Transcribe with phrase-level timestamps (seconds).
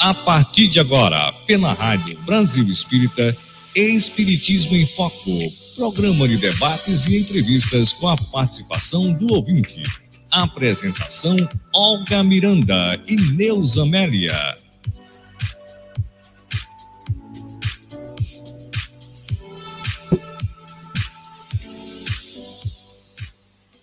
[0.00, 3.36] A partir de agora, pela Rádio Brasil Espírita,
[3.74, 9.82] Espiritismo em Foco, programa de debates e entrevistas com a participação do ouvinte.
[10.30, 11.36] Apresentação:
[11.74, 14.54] Olga Miranda e Neuza Amélia.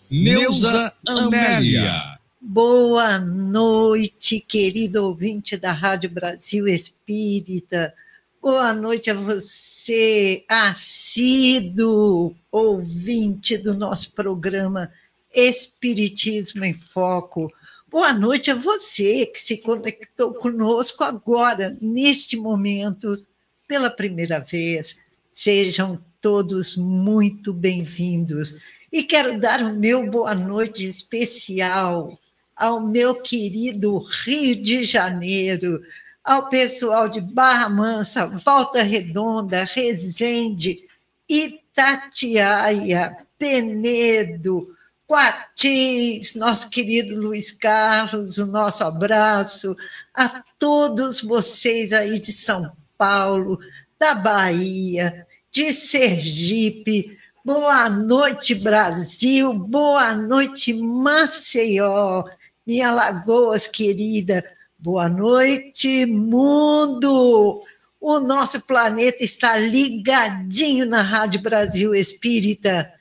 [0.09, 2.15] Neuza Amélia.
[2.55, 7.93] Boa noite, querido ouvinte da Rádio Brasil Espírita.
[8.41, 14.89] Boa noite a você, assíduo ouvinte do nosso programa
[15.33, 17.51] Espiritismo em Foco.
[17.91, 23.21] Boa noite a você que se conectou conosco agora, neste momento,
[23.67, 25.01] pela primeira vez.
[25.29, 28.55] Sejam todos muito bem-vindos.
[28.89, 32.17] E quero dar o meu boa noite especial
[32.55, 35.81] ao meu querido Rio de Janeiro,
[36.23, 40.87] ao pessoal de Barra Mansa, Volta Redonda, Resende,
[41.27, 44.73] Itatiaia, Penedo,
[45.05, 49.75] Quatis, nosso querido Luiz Carlos, o nosso abraço
[50.13, 53.59] a todos vocês aí de São Paulo,
[53.99, 57.17] da Bahia, de Sergipe.
[57.43, 59.53] Boa noite, Brasil.
[59.53, 62.23] Boa noite, Maceió
[62.65, 64.43] minha Lagoas querida.
[64.77, 67.63] Boa noite, mundo!
[68.01, 72.91] O nosso planeta está ligadinho na Rádio Brasil Espírita.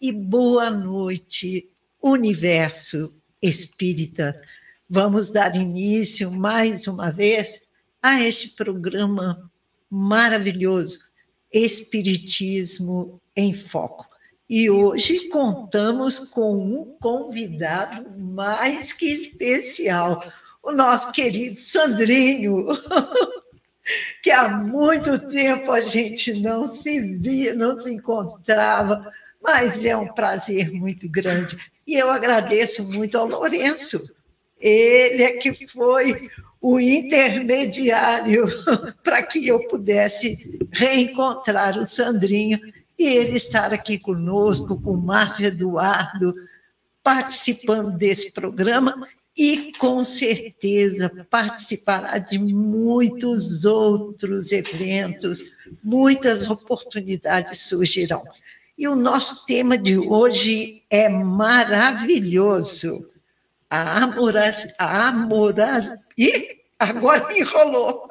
[0.00, 1.68] E boa noite,
[2.02, 4.40] universo espírita.
[4.88, 7.62] Vamos dar início mais uma vez
[8.02, 9.50] a este programa
[9.90, 10.98] maravilhoso,
[11.52, 14.09] Espiritismo em Foco.
[14.50, 20.24] E hoje contamos com um convidado mais que especial,
[20.60, 22.66] o nosso querido Sandrinho,
[24.20, 29.08] que há muito tempo a gente não se via, não se encontrava,
[29.40, 31.56] mas é um prazer muito grande.
[31.86, 34.00] E eu agradeço muito ao Lourenço,
[34.58, 36.28] ele é que foi
[36.60, 38.46] o intermediário
[39.04, 42.58] para que eu pudesse reencontrar o Sandrinho
[43.00, 46.34] e ele estar aqui conosco, com o Márcio Eduardo,
[47.02, 55.42] participando desse programa e, com certeza, participará de muitos outros eventos,
[55.82, 58.22] muitas oportunidades surgirão.
[58.76, 63.08] E o nosso tema de hoje é maravilhoso.
[63.70, 64.68] A amoraz...
[64.78, 65.10] A.
[66.18, 68.06] Ih, agora enrolou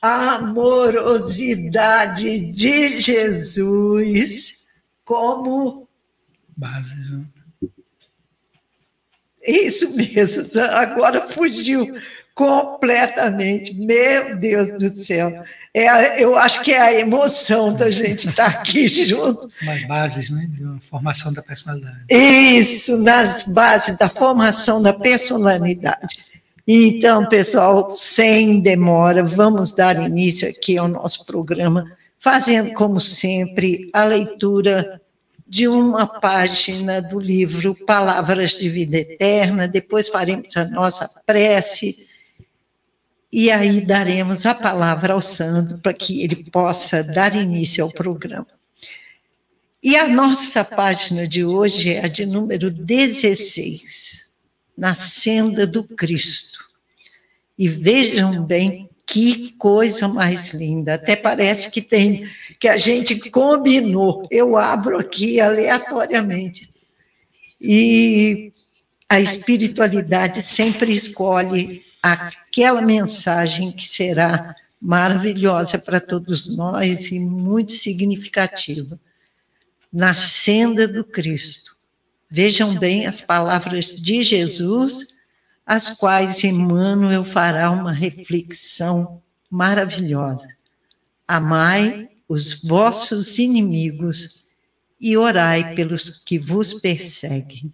[0.00, 4.66] a amorosidade de Jesus
[5.04, 5.88] como
[6.56, 6.94] base.
[6.94, 7.24] Né?
[9.46, 11.96] Isso mesmo, agora fugiu
[12.34, 13.74] completamente.
[13.74, 15.42] Meu Deus do céu.
[15.74, 19.50] É, eu acho que é a emoção da gente estar aqui junto.
[19.62, 20.46] Nas bases, né?
[20.48, 21.98] De formação da personalidade.
[22.08, 26.28] Isso, nas bases da formação da personalidade.
[26.70, 34.04] Então, pessoal, sem demora, vamos dar início aqui ao nosso programa, fazendo, como sempre, a
[34.04, 35.00] leitura
[35.46, 42.06] de uma página do livro Palavras de Vida Eterna, depois faremos a nossa prece,
[43.32, 48.46] e aí daremos a palavra ao Sandro para que ele possa dar início ao programa.
[49.82, 54.28] E a nossa página de hoje é a de número 16
[54.78, 56.57] na senda do Cristo.
[57.58, 60.94] E vejam bem que coisa mais linda.
[60.94, 62.28] Até parece que tem
[62.60, 64.28] que a gente combinou.
[64.30, 66.70] Eu abro aqui aleatoriamente.
[67.60, 68.52] E
[69.08, 79.00] a espiritualidade sempre escolhe aquela mensagem que será maravilhosa para todos nós e muito significativa.
[79.90, 81.76] Na senda do Cristo.
[82.30, 85.17] Vejam bem as palavras de Jesus,
[85.68, 90.48] as quais Emmanuel fará uma reflexão maravilhosa.
[91.26, 94.46] Amai os vossos inimigos
[94.98, 97.70] e orai pelos que vos perseguem.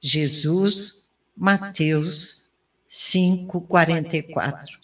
[0.00, 2.50] Jesus, Mateus
[2.88, 4.76] 5:44.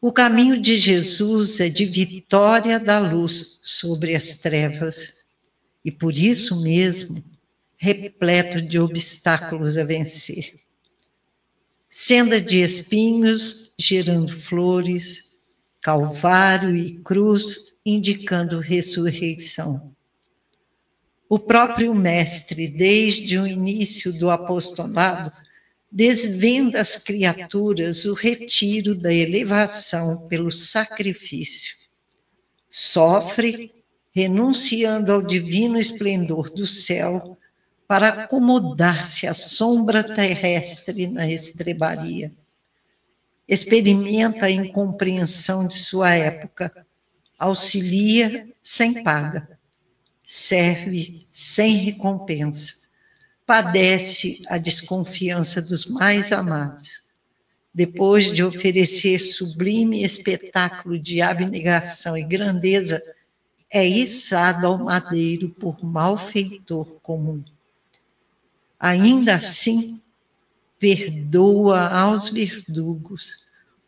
[0.00, 5.26] O caminho de Jesus é de vitória da luz sobre as trevas
[5.84, 7.22] e por isso mesmo
[7.84, 10.54] repleto de obstáculos a vencer.
[11.86, 15.36] Senda de espinhos gerando flores,
[15.82, 19.94] calvário e cruz indicando ressurreição.
[21.28, 25.30] O próprio Mestre, desde o início do apostolado,
[25.92, 31.74] desvenda às criaturas o retiro da elevação pelo sacrifício.
[32.70, 33.74] Sofre,
[34.10, 37.36] renunciando ao divino esplendor do céu,
[37.86, 42.32] para acomodar-se à sombra terrestre na estrebaria.
[43.46, 46.86] Experimenta a incompreensão de sua época,
[47.38, 49.58] auxilia sem paga,
[50.24, 52.84] serve sem recompensa
[53.46, 57.02] padece a desconfiança dos mais amados.
[57.72, 63.02] Depois de oferecer sublime espetáculo de abnegação e grandeza,
[63.70, 67.42] é içado ao madeiro por malfeitor comum.
[68.84, 69.98] Ainda assim,
[70.78, 73.38] perdoa aos verdugos,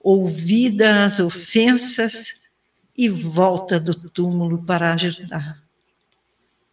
[0.00, 2.48] ouvida as ofensas
[2.96, 5.62] e volta do túmulo para ajudar.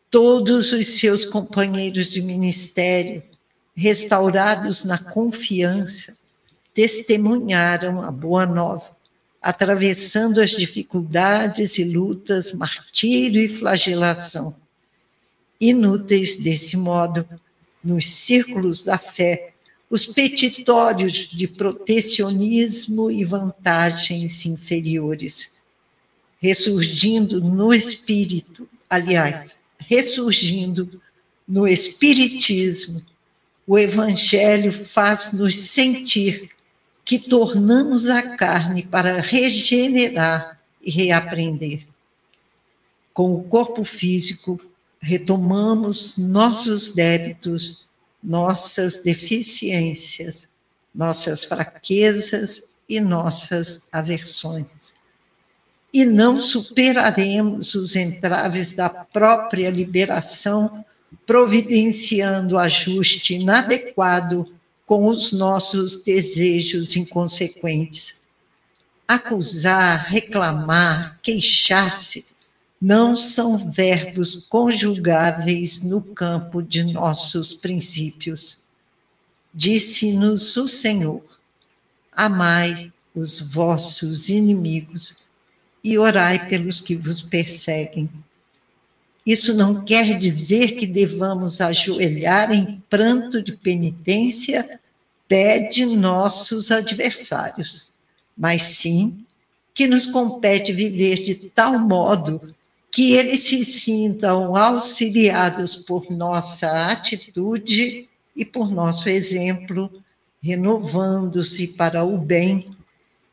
[0.09, 3.23] todos os seus companheiros de ministério,
[3.75, 6.15] restaurados na confiança,
[6.73, 8.95] testemunharam a boa nova,
[9.41, 14.55] atravessando as dificuldades e lutas, martírio e flagelação.
[15.59, 17.27] Inúteis desse modo,
[17.83, 19.53] nos círculos da fé,
[19.89, 25.61] os petitórios de protecionismo e vantagens inferiores,
[26.39, 31.01] ressurgindo no espírito, aliás, ressurgindo
[31.47, 33.01] no Espiritismo,
[33.65, 36.49] o Evangelho faz-nos sentir
[37.05, 41.85] que tornamos a carne para regenerar e reaprender.
[43.13, 44.59] Com o corpo físico,
[45.03, 47.87] retomamos nossos débitos,
[48.23, 50.47] nossas deficiências,
[50.95, 54.93] nossas fraquezas e nossas aversões
[55.93, 60.83] e não superaremos os entraves da própria liberação,
[61.25, 64.51] providenciando ajuste inadequado
[64.87, 68.23] com os nossos desejos inconsequentes.
[69.07, 72.32] Acusar, reclamar, queixar-se
[72.83, 78.59] não são verbos conjugáveis no campo de nossos princípios.
[79.53, 81.23] Disse-nos o Senhor:
[82.11, 85.15] Amai os vossos inimigos
[85.81, 88.09] e orai pelos que vos perseguem.
[89.25, 94.77] Isso não quer dizer que devamos ajoelhar em pranto de penitência
[95.25, 97.93] pede nossos adversários,
[98.37, 99.25] mas sim
[99.73, 102.53] que nos compete viver de tal modo
[102.93, 109.91] que eles se sintam auxiliados por nossa atitude e por nosso exemplo,
[110.39, 112.77] renovando-se para o bem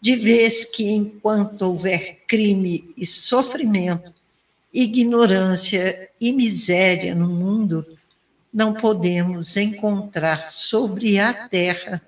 [0.01, 4.15] de vez que, enquanto houver crime e sofrimento,
[4.73, 7.87] ignorância e miséria no mundo,
[8.51, 12.01] não podemos encontrar sobre a terra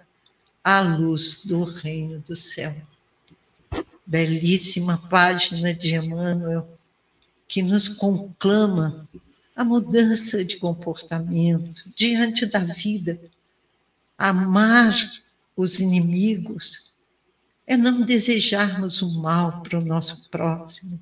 [0.64, 2.74] a luz do reino do céu.
[4.06, 6.71] Belíssima página de Emmanuel,
[7.52, 9.06] que nos conclama
[9.54, 13.20] a mudança de comportamento diante da vida,
[14.16, 14.96] amar
[15.54, 16.94] os inimigos,
[17.66, 20.98] é não desejarmos o mal para o nosso próximo,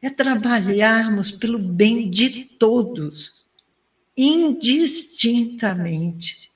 [0.00, 3.44] é trabalharmos pelo bem de todos,
[4.16, 6.50] indistintamente,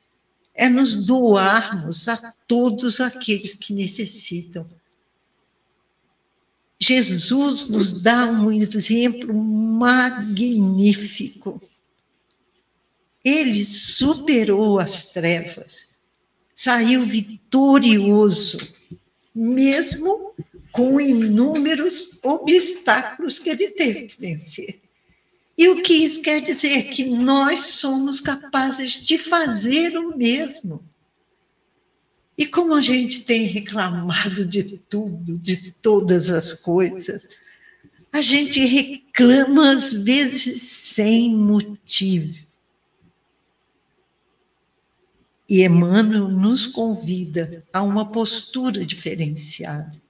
[0.55, 4.67] é nos doarmos a todos aqueles que necessitam.
[6.79, 10.51] Jesus nos dá um exemplo magnífico.
[13.25, 15.99] Ele superou as trevas,
[16.55, 18.59] saiu vitorioso
[19.37, 20.35] mesmo
[20.73, 24.81] com inúmeros obstáculos que ele teve que vencer.
[25.59, 26.91] E o que isso quer dizer?
[26.91, 30.83] Que nós somos capazes de fazer o mesmo.
[32.37, 37.27] E como a gente tem reclamado de tudo, de todas as coisas,
[38.13, 42.47] a gente reclama às vezes sem motivo.
[45.49, 50.01] E Emmanuel nos convida a uma postura diferenciada.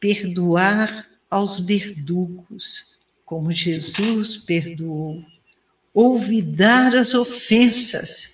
[0.00, 2.84] Perdoar aos verdugos,
[3.24, 5.22] como Jesus perdoou.
[5.92, 8.33] Olvidar as ofensas,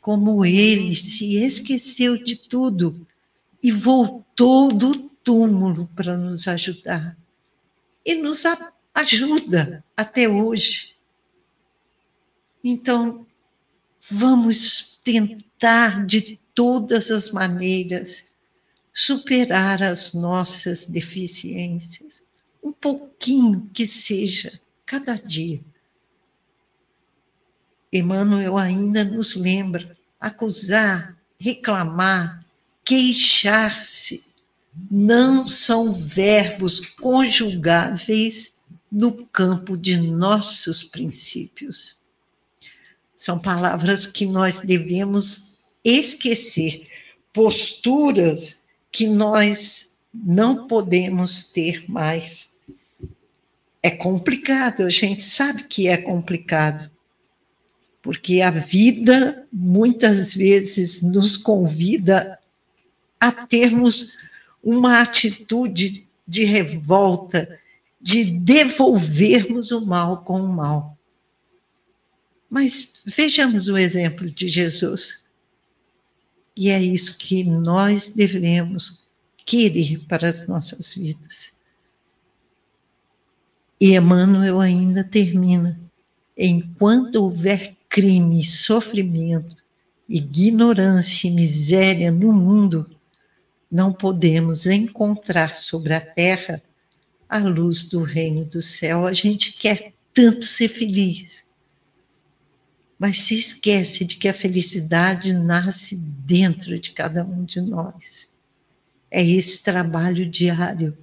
[0.00, 3.06] como ele se esqueceu de tudo
[3.62, 7.16] e voltou do túmulo para nos ajudar.
[8.04, 8.44] E nos
[8.94, 10.96] ajuda até hoje.
[12.64, 13.26] Então,
[14.10, 18.24] vamos tentar de todas as maneiras
[18.92, 22.24] superar as nossas deficiências,
[22.62, 25.62] um pouquinho que seja, cada dia.
[27.92, 32.44] Emmanuel ainda nos lembra: acusar, reclamar,
[32.84, 34.24] queixar-se
[34.90, 41.96] não são verbos conjugáveis no campo de nossos princípios.
[43.16, 45.54] São palavras que nós devemos
[45.84, 46.88] esquecer,
[47.32, 52.50] posturas que nós não podemos ter mais.
[53.82, 56.90] É complicado, a gente sabe que é complicado,
[58.02, 62.38] porque a vida muitas vezes nos convida
[63.18, 64.12] a termos
[64.62, 67.58] uma atitude de revolta,
[68.00, 70.96] de devolvermos o mal com o mal.
[72.48, 75.20] Mas vejamos o exemplo de Jesus.
[76.56, 79.06] E é isso que nós devemos
[79.44, 81.52] querer para as nossas vidas.
[83.80, 85.80] E Emmanuel ainda termina:
[86.36, 89.56] enquanto houver crime, sofrimento,
[90.08, 92.88] ignorância e miséria no mundo,
[93.70, 96.62] não podemos encontrar sobre a terra
[97.28, 99.06] a luz do reino do céu.
[99.06, 101.44] A gente quer tanto ser feliz,
[102.98, 108.30] mas se esquece de que a felicidade nasce dentro de cada um de nós.
[109.10, 110.96] É esse trabalho diário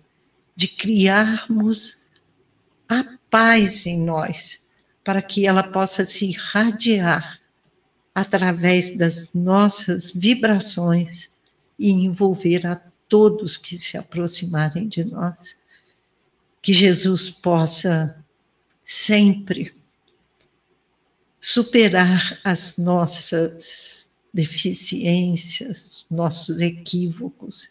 [0.55, 2.07] de criarmos
[2.87, 4.66] a paz em nós,
[5.07, 7.39] para que ela possa se irradiar
[8.13, 11.29] através das nossas vibrações
[11.79, 12.75] e envolver a
[13.07, 15.55] todos que se aproximarem de nós.
[16.61, 18.21] Que Jesus possa
[18.83, 19.73] sempre
[21.39, 27.69] superar as nossas deficiências, nossos equívocos,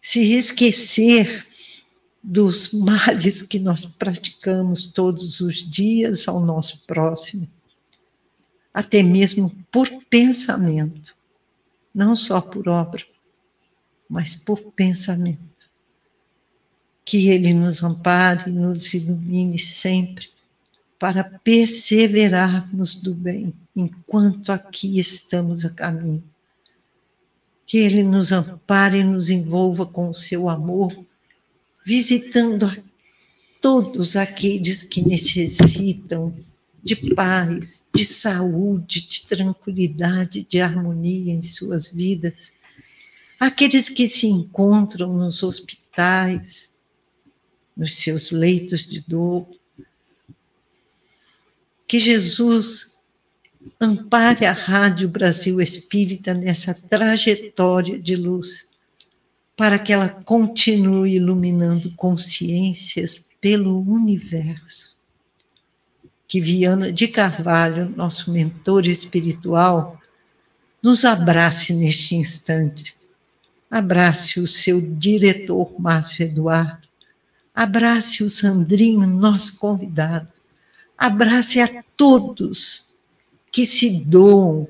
[0.00, 1.44] se esquecer
[2.24, 7.46] dos males que nós praticamos todos os dias ao nosso próximo,
[8.72, 11.14] até mesmo por pensamento
[11.94, 13.04] não só por obra,
[14.08, 15.40] mas por pensamento.
[17.04, 20.28] Que Ele nos ampare, nos ilumine sempre,
[20.98, 26.24] para perseverarmos do bem, enquanto aqui estamos a caminho.
[27.66, 30.92] Que Ele nos ampare e nos envolva com o seu amor,
[31.84, 32.76] visitando a
[33.60, 36.34] todos aqueles que necessitam
[36.82, 42.52] de paz, de saúde, de tranquilidade, de harmonia em suas vidas.
[43.40, 46.70] Aqueles que se encontram nos hospitais,
[47.76, 49.48] nos seus leitos de dor.
[51.88, 52.98] Que Jesus
[53.80, 58.66] ampare a Rádio Brasil Espírita nessa trajetória de luz,
[59.56, 64.94] para que ela continue iluminando consciências pelo universo
[66.26, 70.00] que Viana de Carvalho, nosso mentor espiritual,
[70.82, 72.96] nos abrace neste instante.
[73.70, 76.88] Abrace o seu diretor, Márcio Eduardo.
[77.54, 80.28] Abrace o Sandrinho, nosso convidado.
[80.98, 82.94] Abrace a todos
[83.52, 84.66] que se doam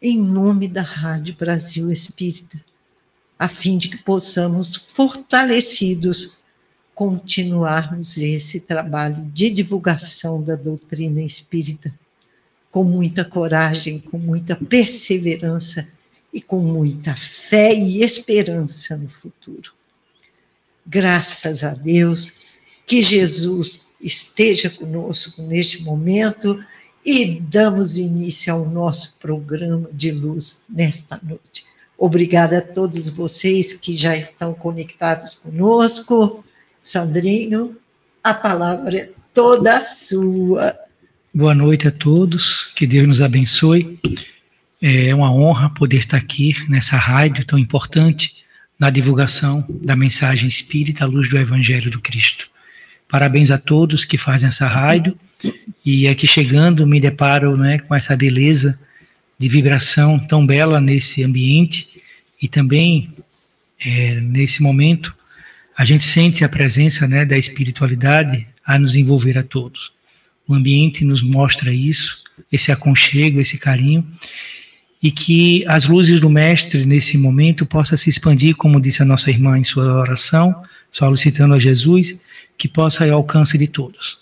[0.00, 2.60] em nome da Rádio Brasil Espírita,
[3.42, 6.40] a fim de que possamos, fortalecidos,
[6.94, 11.92] continuarmos esse trabalho de divulgação da doutrina espírita
[12.70, 15.88] com muita coragem, com muita perseverança
[16.32, 19.72] e com muita fé e esperança no futuro.
[20.86, 22.32] Graças a Deus,
[22.86, 26.64] que Jesus esteja conosco neste momento
[27.04, 31.71] e damos início ao nosso programa de luz nesta noite.
[32.04, 36.44] Obrigada a todos vocês que já estão conectados conosco.
[36.82, 37.76] Sandrinho,
[38.24, 40.74] a palavra é toda sua.
[41.32, 44.00] Boa noite a todos, que Deus nos abençoe.
[44.82, 48.44] É uma honra poder estar aqui nessa rádio tão importante
[48.76, 52.48] na divulgação da mensagem espírita à luz do Evangelho do Cristo.
[53.08, 55.16] Parabéns a todos que fazem essa rádio
[55.86, 58.80] e aqui chegando me deparo né, com essa beleza
[59.42, 62.00] de vibração tão bela nesse ambiente
[62.40, 63.12] e também
[63.84, 65.12] é, nesse momento
[65.76, 69.90] a gente sente a presença né, da espiritualidade a nos envolver a todos.
[70.46, 72.22] O ambiente nos mostra isso,
[72.52, 74.06] esse aconchego, esse carinho,
[75.02, 79.28] e que as luzes do Mestre nesse momento possa se expandir, como disse a nossa
[79.28, 82.16] irmã em sua oração, solicitando a Jesus,
[82.56, 84.21] que possa ir ao alcance de todos.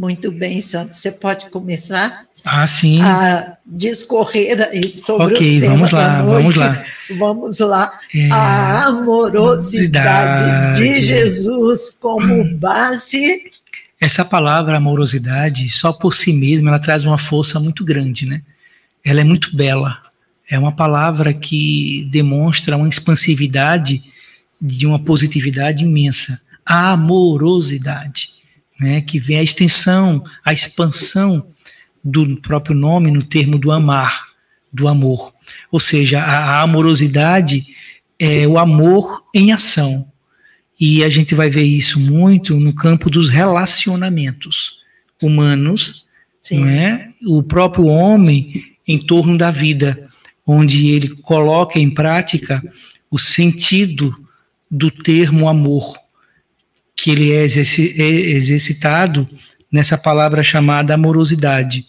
[0.00, 0.96] Muito bem, Santos.
[0.96, 3.02] Você pode começar ah, sim.
[3.02, 6.42] a discorrer aí sobre okay, o tema vamos lá, da noite.
[6.42, 6.84] Vamos lá.
[7.18, 8.00] Vamos lá.
[8.14, 13.50] É, a amorosidade de Jesus como base.
[14.00, 18.40] Essa palavra amorosidade, só por si mesma, ela traz uma força muito grande, né?
[19.04, 19.98] Ela é muito bela.
[20.48, 24.00] É uma palavra que demonstra uma expansividade
[24.58, 26.40] de uma positividade imensa.
[26.64, 28.39] A amorosidade
[28.80, 31.46] né, que vem a extensão, a expansão
[32.02, 34.28] do próprio nome no termo do amar,
[34.72, 35.34] do amor.
[35.70, 37.66] Ou seja, a, a amorosidade
[38.18, 40.06] é o amor em ação.
[40.78, 44.80] E a gente vai ver isso muito no campo dos relacionamentos
[45.22, 46.06] humanos,
[46.50, 47.10] não é?
[47.26, 50.08] o próprio homem em torno da vida,
[50.46, 52.62] onde ele coloca em prática
[53.10, 54.16] o sentido
[54.70, 55.99] do termo amor
[57.02, 59.26] que ele é, é exercitado
[59.72, 61.86] nessa palavra chamada amorosidade.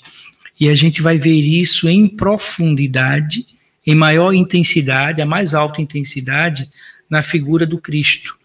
[0.58, 3.46] E a gente vai ver isso em profundidade,
[3.86, 6.66] em maior intensidade, a mais alta intensidade,
[7.10, 8.38] na figura do Cristo,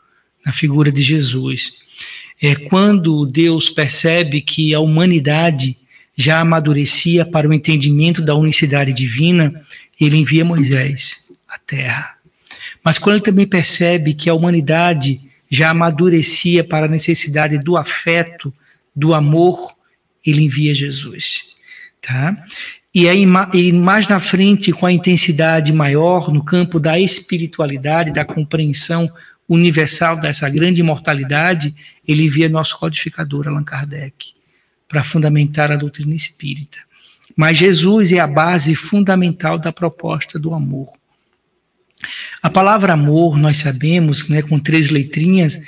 [0.44, 1.84] na figura de Jesus.
[2.42, 5.76] É quando Deus percebe que a humanidade
[6.16, 9.62] já amadurecia para o entendimento da unicidade divina,
[10.00, 12.16] ele envia Moisés à terra.
[12.82, 18.52] Mas quando ele também percebe que a humanidade já amadurecia para a necessidade do afeto,
[18.94, 19.74] do amor,
[20.24, 21.54] ele envia Jesus.
[22.00, 22.36] Tá?
[22.94, 28.24] E aí, e mais na frente, com a intensidade maior, no campo da espiritualidade, da
[28.24, 29.12] compreensão
[29.48, 31.74] universal dessa grande imortalidade,
[32.06, 34.32] ele envia nosso codificador, Allan Kardec,
[34.88, 36.78] para fundamentar a doutrina espírita.
[37.36, 40.95] Mas Jesus é a base fundamental da proposta do amor.
[42.42, 45.60] A palavra amor, nós sabemos, né, com três letrinhas,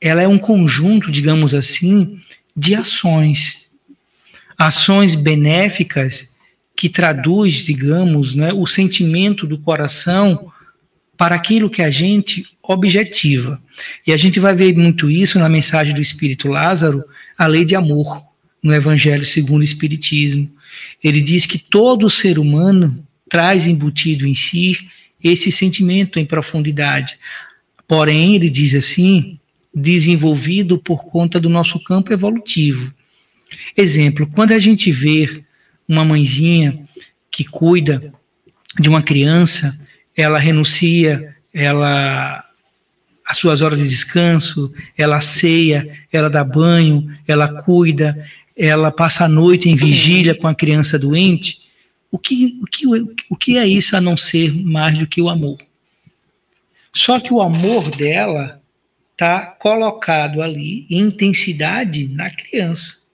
[0.00, 2.20] ela é um conjunto, digamos assim,
[2.56, 3.68] de ações.
[4.58, 6.34] Ações benéficas
[6.76, 10.52] que traduz, digamos, né, o sentimento do coração
[11.16, 13.60] para aquilo que a gente objetiva.
[14.06, 17.02] E a gente vai ver muito isso na mensagem do Espírito Lázaro,
[17.38, 18.22] a lei de amor,
[18.62, 20.50] no Evangelho segundo o Espiritismo.
[21.02, 24.78] Ele diz que todo ser humano traz embutido em si
[25.22, 27.18] esse sentimento em profundidade.
[27.86, 29.38] Porém, ele diz assim,
[29.74, 32.92] desenvolvido por conta do nosso campo evolutivo.
[33.76, 35.44] Exemplo, quando a gente vê
[35.88, 36.80] uma mãezinha
[37.30, 38.12] que cuida
[38.78, 39.78] de uma criança,
[40.16, 42.42] ela renuncia, ela
[43.26, 48.16] as suas horas de descanso, ela ceia, ela dá banho, ela cuida,
[48.56, 51.65] ela passa a noite em vigília com a criança doente.
[52.16, 52.86] O que, o, que,
[53.28, 55.58] o que é isso a não ser mais do que o amor?
[56.90, 58.62] Só que o amor dela
[59.12, 63.04] está colocado ali em intensidade na criança.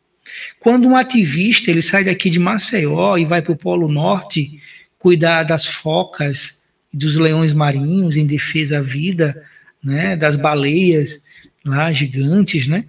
[0.61, 4.61] Quando um ativista ele sai daqui de Maceió e vai para o Polo Norte
[5.01, 6.63] cuidar das focas
[6.93, 9.45] dos leões marinhos em defesa à vida,
[9.83, 11.21] né, das baleias
[11.65, 12.85] lá gigantes, né?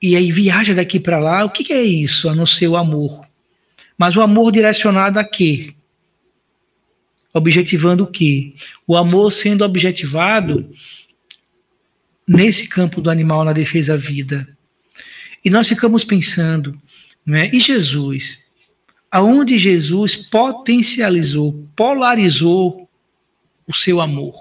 [0.00, 1.44] E aí viaja daqui para lá.
[1.44, 3.26] O que, que é isso a não ser o amor?
[3.96, 5.74] Mas o amor direcionado a quê?
[7.32, 8.54] Objetivando o quê?
[8.86, 10.68] O amor sendo objetivado
[12.26, 14.48] nesse campo do animal na defesa à vida.
[15.44, 16.80] E nós ficamos pensando,
[17.24, 17.50] né?
[17.52, 18.44] E Jesus?
[19.10, 22.88] Aonde Jesus potencializou, polarizou
[23.66, 24.34] o seu amor?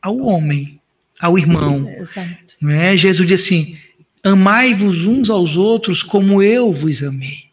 [0.00, 0.80] Ao homem,
[1.20, 1.88] ao irmão.
[1.88, 2.54] Exato.
[2.60, 2.96] Né?
[2.96, 3.76] Jesus diz assim:
[4.22, 7.47] Amai-vos uns aos outros como eu vos amei.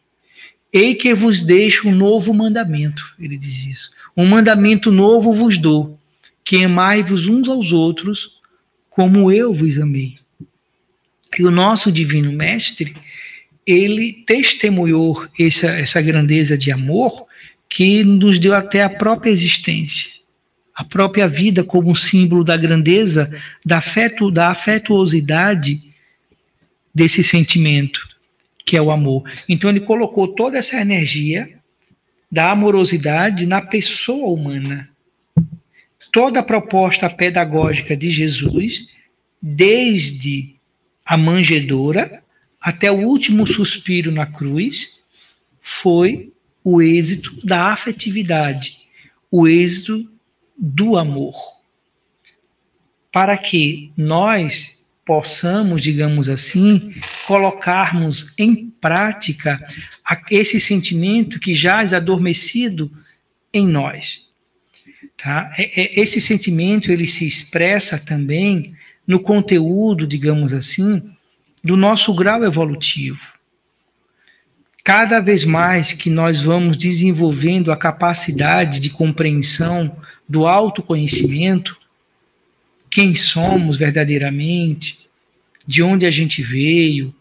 [0.76, 3.92] Ei que vos deixo um novo mandamento, ele diz isso.
[4.16, 5.98] Um mandamento novo vos dou,
[6.44, 8.42] que amai-vos uns aos outros,
[8.90, 10.18] como eu vos amei.
[11.40, 12.94] E o nosso divino mestre,
[13.66, 17.26] ele testemunhou essa, essa grandeza de amor
[17.70, 20.12] que nos deu até a própria existência,
[20.76, 23.34] a própria vida como símbolo da grandeza,
[23.66, 23.82] da,
[24.30, 25.80] da afetuosidade
[26.94, 28.14] desse sentimento
[28.66, 29.24] que é o amor.
[29.48, 31.60] Então ele colocou toda essa energia
[32.32, 34.90] da amorosidade na pessoa humana.
[36.12, 38.88] Toda a proposta pedagógica de Jesus,
[39.42, 40.56] desde
[41.06, 42.24] a manjedoura
[42.60, 45.02] até o último suspiro na cruz,
[45.62, 46.32] foi
[46.64, 48.78] o êxito da afetividade,
[49.30, 50.12] o êxito
[50.58, 51.36] do amor.
[53.12, 56.96] Para que nós possamos, digamos assim,
[57.28, 59.64] colocarmos em prática
[60.32, 62.92] esse sentimento que jaz adormecido
[63.54, 64.26] em nós.
[65.16, 65.54] Tá?
[65.58, 68.74] É, é, esse sentimento ele se expressa também
[69.08, 71.02] no conteúdo, digamos assim,
[71.64, 73.36] do nosso grau evolutivo.
[74.84, 81.78] Cada vez mais que nós vamos desenvolvendo a capacidade de compreensão do autoconhecimento,
[82.96, 85.00] quem somos verdadeiramente,
[85.68, 87.14] de onde a gente veio,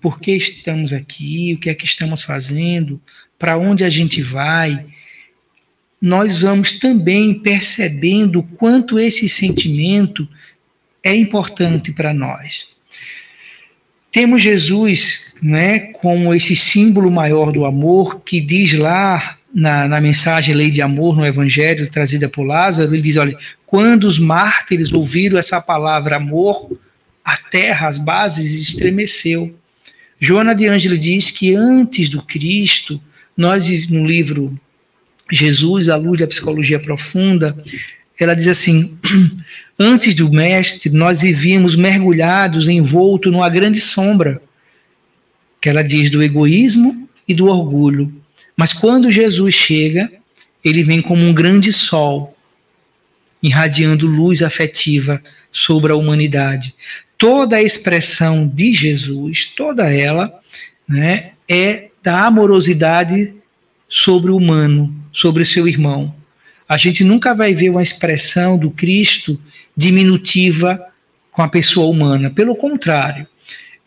[0.00, 2.98] por que estamos aqui, o que é que estamos fazendo,
[3.38, 4.82] para onde a gente vai,
[6.00, 10.26] nós vamos também percebendo o quanto esse sentimento
[11.02, 12.68] é importante para nós.
[14.10, 20.54] Temos Jesus né, como esse símbolo maior do amor, que diz lá na, na mensagem
[20.54, 23.38] Lei de Amor, no Evangelho trazida por Lázaro, ele diz: olha,
[23.74, 26.78] quando os mártires ouviram essa palavra amor,
[27.24, 29.52] a terra, as bases estremeceu.
[30.20, 33.02] Joana de Ângelo diz que antes do Cristo,
[33.36, 34.56] nós, no livro
[35.28, 37.56] Jesus, a luz da psicologia profunda,
[38.16, 38.96] ela diz assim:
[39.76, 44.40] antes do Mestre, nós vivíamos mergulhados, envolto numa grande sombra,
[45.60, 48.22] que ela diz do egoísmo e do orgulho.
[48.56, 50.12] Mas quando Jesus chega,
[50.64, 52.33] ele vem como um grande sol,
[53.44, 56.74] irradiando luz afetiva sobre a humanidade.
[57.18, 60.32] Toda a expressão de Jesus, toda ela,
[60.88, 63.34] né, é da amorosidade
[63.88, 66.14] sobre o humano, sobre o seu irmão.
[66.66, 69.38] A gente nunca vai ver uma expressão do Cristo
[69.76, 70.82] diminutiva
[71.30, 72.30] com a pessoa humana.
[72.30, 73.26] Pelo contrário,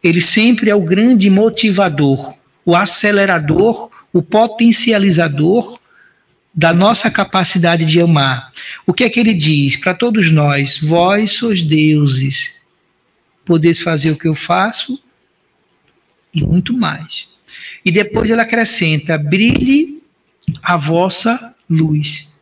[0.04, 5.80] ele sempre é o grande motivador, o acelerador o potencializador
[6.58, 8.52] da nossa capacidade de amar.
[8.88, 10.80] O que é que ele diz para todos nós?
[10.80, 12.56] Vós sois deuses,
[13.46, 15.00] podeis fazer o que eu faço
[16.34, 17.30] e muito mais.
[17.86, 20.02] E depois ele acrescenta: brilhe
[20.63, 22.36] a vossa luz.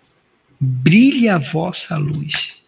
[0.58, 2.64] Brilhe a vossa luz.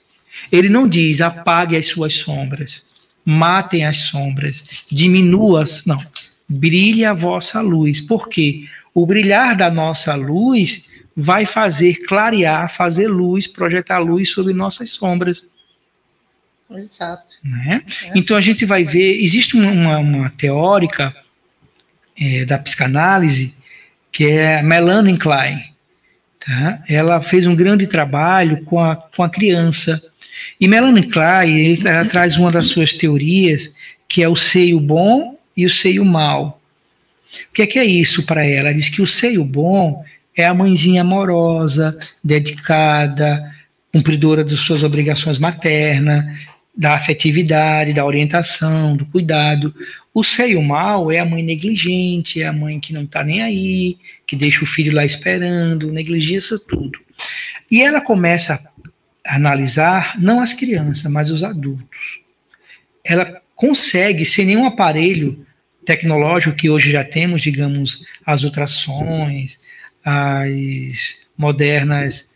[0.51, 5.86] Ele não diz apague as suas sombras, matem as sombras, diminua-as.
[5.86, 6.05] Não.
[6.49, 8.01] Brilhe a vossa luz.
[8.01, 8.65] Por quê?
[8.97, 10.87] o brilhar da nossa luz
[11.19, 15.49] vai fazer clarear, fazer luz, projetar luz sobre nossas sombras.
[16.69, 17.34] Exato.
[17.43, 17.82] Né?
[18.03, 18.12] É.
[18.15, 21.15] Então a gente vai ver, existe uma, uma teórica
[22.21, 23.58] é, da psicanálise
[24.12, 25.73] que é Melanie Klein.
[26.39, 26.84] Tá?
[26.88, 29.99] Ela fez um grande trabalho com a, com a criança.
[30.62, 33.73] E Melanie Klein ele, ela traz uma das suas teorias
[34.08, 36.62] que é o seio bom e o seio mal.
[37.49, 38.69] O que é, que é isso para ela?
[38.69, 40.06] Ela diz que o seio bom
[40.38, 43.52] é a mãezinha amorosa, dedicada,
[43.91, 46.26] cumpridora das suas obrigações maternas,
[46.76, 49.73] da afetividade, da orientação, do cuidado.
[50.13, 53.97] O seio mal é a mãe negligente, é a mãe que não está nem aí,
[54.28, 57.00] que deixa o filho lá esperando, negligencia tudo.
[57.69, 58.60] E ela começa
[59.26, 62.19] a analisar não as crianças, mas os adultos.
[63.04, 65.43] Ela consegue, sem nenhum aparelho
[65.84, 69.58] tecnológico que hoje já temos, digamos, as ultrações,
[70.10, 72.30] as modernas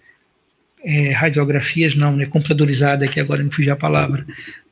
[0.83, 4.27] é, radiografias, não, né, computadorizada, que agora me fugiu a palavra,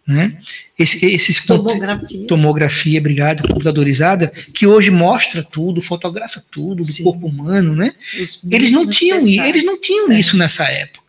[0.05, 0.37] né?
[0.77, 7.03] Esse, esses tomografia, tomografia, obrigado, computadorizada, que hoje mostra tudo, fotografa tudo do Sim.
[7.03, 7.93] corpo humano, né?
[8.51, 10.19] eles não tinham, eles não tinham é.
[10.19, 11.05] isso nessa época.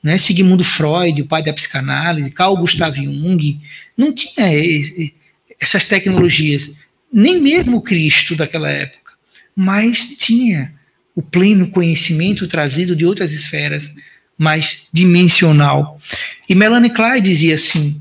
[0.00, 0.18] Né?
[0.18, 3.60] Sigmund Freud, o pai da psicanálise, Carl Gustav Jung,
[3.96, 4.46] não tinha
[5.58, 6.72] essas tecnologias
[7.12, 9.12] nem mesmo Cristo daquela época,
[9.56, 10.72] mas tinha
[11.14, 13.92] o pleno conhecimento trazido de outras esferas,
[14.36, 16.00] mais dimensional.
[16.48, 18.00] E Melanie Klein dizia assim: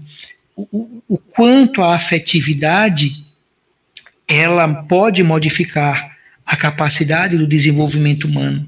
[0.56, 3.26] o, o quanto a afetividade
[4.28, 8.68] ela pode modificar a capacidade do desenvolvimento humano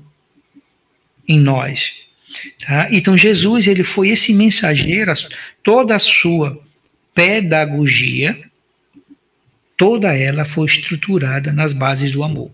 [1.28, 1.94] em nós.
[2.66, 2.88] Tá?
[2.92, 5.14] Então Jesus ele foi esse mensageiro,
[5.64, 6.62] toda a sua
[7.14, 8.38] pedagogia
[9.78, 12.52] toda ela foi estruturada nas bases do amor.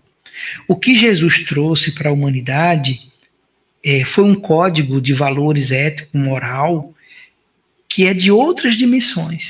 [0.66, 3.10] O que Jesus trouxe para a humanidade
[3.82, 6.94] é, foi um código de valores ético, moral,
[7.88, 9.48] que é de outras dimensões,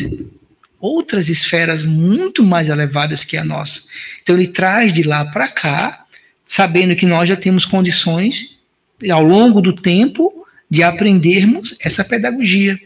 [0.81, 3.83] outras esferas muito mais elevadas que a nossa.
[4.23, 6.05] Então ele traz de lá para cá,
[6.45, 8.61] sabendo que nós já temos condições,
[9.11, 12.79] ao longo do tempo, de aprendermos essa pedagogia.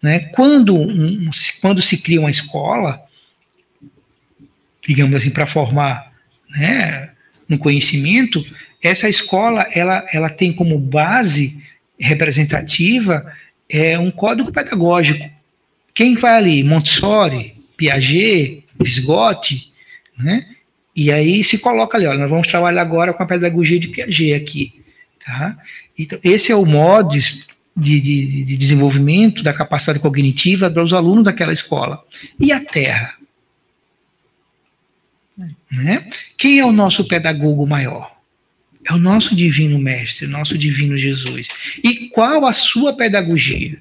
[0.00, 0.20] Né?
[0.20, 3.00] Quando, um, quando se cria uma escola,
[4.86, 6.11] digamos assim, para formar
[6.56, 7.10] né,
[7.48, 8.44] no conhecimento,
[8.82, 11.62] essa escola ela, ela tem como base
[11.98, 13.32] representativa
[13.68, 15.30] é um código pedagógico.
[15.94, 16.62] Quem vai ali?
[16.62, 19.72] Montessori, Piaget, Visgotti,
[20.18, 20.46] né?
[20.94, 24.34] E aí se coloca ali, olha, nós vamos trabalhar agora com a pedagogia de Piaget
[24.34, 24.84] aqui,
[25.24, 25.56] tá?
[25.98, 31.52] Então, esse é o modos de, de, de desenvolvimento da capacidade cognitiva dos alunos daquela
[31.52, 32.02] escola.
[32.38, 33.14] E a Terra?
[35.70, 36.08] Né?
[36.36, 38.12] Quem é o nosso pedagogo maior?
[38.84, 41.48] É o nosso divino mestre, nosso divino Jesus.
[41.82, 43.78] E qual a sua pedagogia?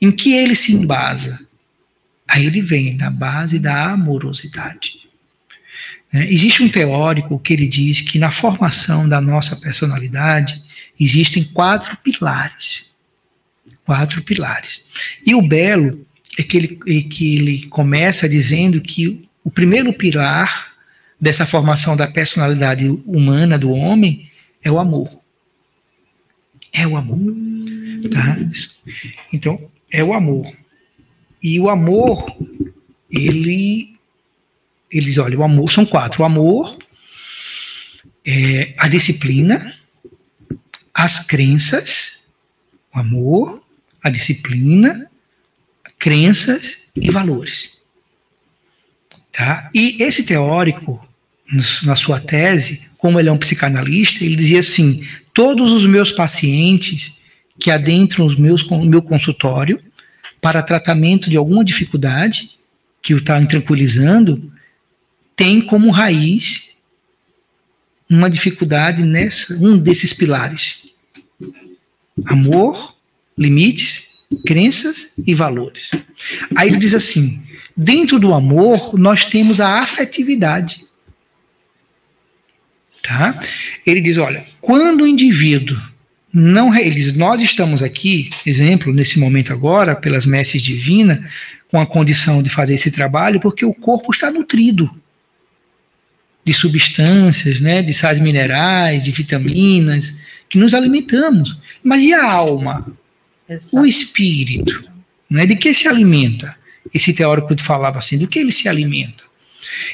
[0.00, 1.46] Em que ele se embasa?
[2.26, 5.08] Aí ele vem na base da amorosidade.
[6.12, 6.30] Né?
[6.30, 10.62] Existe um teórico que ele diz que na formação da nossa personalidade
[10.98, 12.92] existem quatro pilares.
[13.84, 14.82] Quatro pilares.
[15.26, 16.06] E o belo
[16.38, 20.74] é que ele, é que ele começa dizendo que o primeiro pilar
[21.18, 24.30] dessa formação da personalidade humana do homem
[24.62, 25.08] é o amor.
[26.70, 27.18] É o amor.
[28.12, 28.36] Tá?
[29.32, 30.54] Então, é o amor.
[31.42, 32.26] E o amor,
[33.10, 33.96] ele.
[34.90, 36.76] Eles, olha, o amor são quatro: o amor,
[38.26, 39.74] é, a disciplina,
[40.92, 42.22] as crenças,
[42.94, 43.62] o amor,
[44.02, 45.10] a disciplina,
[45.98, 47.77] crenças e valores.
[49.38, 49.70] Tá?
[49.72, 51.00] E esse teórico,
[51.84, 57.20] na sua tese, como ele é um psicanalista, ele dizia assim: todos os meus pacientes
[57.56, 59.80] que adentram os meus, o meu consultório
[60.40, 62.50] para tratamento de alguma dificuldade
[63.00, 64.52] que o está intranquilizando,
[65.36, 66.76] tem como raiz
[68.10, 70.94] uma dificuldade nessa um desses pilares:
[72.24, 72.96] amor,
[73.38, 75.92] limites, crenças e valores.
[76.56, 77.40] Aí ele diz assim:
[77.78, 80.84] dentro do amor nós temos a afetividade.
[83.00, 83.40] Tá?
[83.86, 85.80] Ele diz: olha, quando o indivíduo
[86.34, 91.20] não eles nós estamos aqui, exemplo, nesse momento agora, pelas messes divinas,
[91.70, 94.90] com a condição de fazer esse trabalho, porque o corpo está nutrido
[96.44, 100.16] de substâncias, né, de sais minerais, de vitaminas,
[100.48, 101.58] que nos alimentamos.
[101.82, 102.90] Mas e a alma?
[103.48, 103.76] Exato.
[103.76, 104.84] O espírito,
[105.30, 106.57] né, de que se alimenta?
[106.92, 109.24] Esse teórico falava assim, do que ele se alimenta?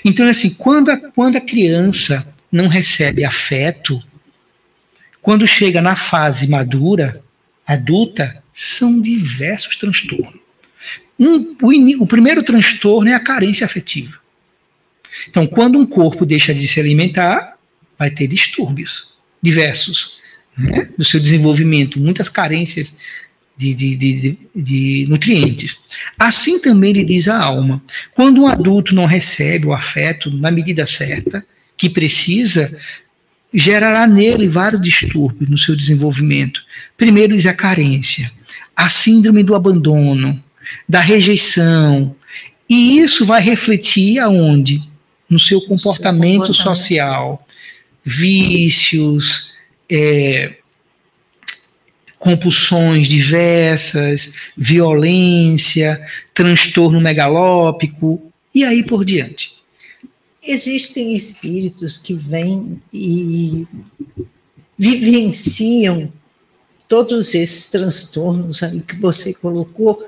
[0.05, 4.03] Então, assim, quando a, quando a criança não recebe afeto,
[5.21, 7.23] quando chega na fase madura,
[7.67, 10.41] adulta, são diversos transtornos.
[11.19, 14.15] Um, o, o primeiro transtorno é a carência afetiva.
[15.29, 17.57] Então, quando um corpo deixa de se alimentar,
[17.99, 20.19] vai ter distúrbios diversos
[20.57, 22.95] né, do seu desenvolvimento, muitas carências
[23.57, 25.77] de, de, de, de, nutrientes.
[26.19, 27.83] Assim também ele diz a alma.
[28.15, 31.45] Quando um adulto não recebe o afeto na medida certa,
[31.77, 32.77] que precisa,
[33.53, 36.63] gerará nele vários distúrbios no seu desenvolvimento.
[36.97, 38.31] Primeiro diz a carência,
[38.75, 40.43] a síndrome do abandono,
[40.89, 42.15] da rejeição.
[42.69, 44.83] E isso vai refletir aonde?
[45.29, 46.55] No seu comportamento, comportamento.
[46.55, 47.47] social,
[48.05, 49.55] vícios,
[49.91, 50.57] é,
[52.25, 59.53] compulsões diversas, violência, transtorno megalópico e aí por diante.
[60.43, 63.67] Existem espíritos que vêm e
[64.77, 66.11] vivenciam
[66.89, 70.03] todos esses transtornos aí que você colocou,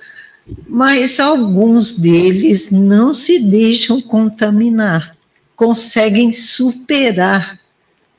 [0.66, 5.14] mas alguns deles não se deixam contaminar,
[5.54, 7.60] conseguem superar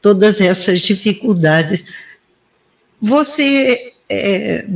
[0.01, 2.07] todas essas dificuldades.
[3.01, 4.67] Você é,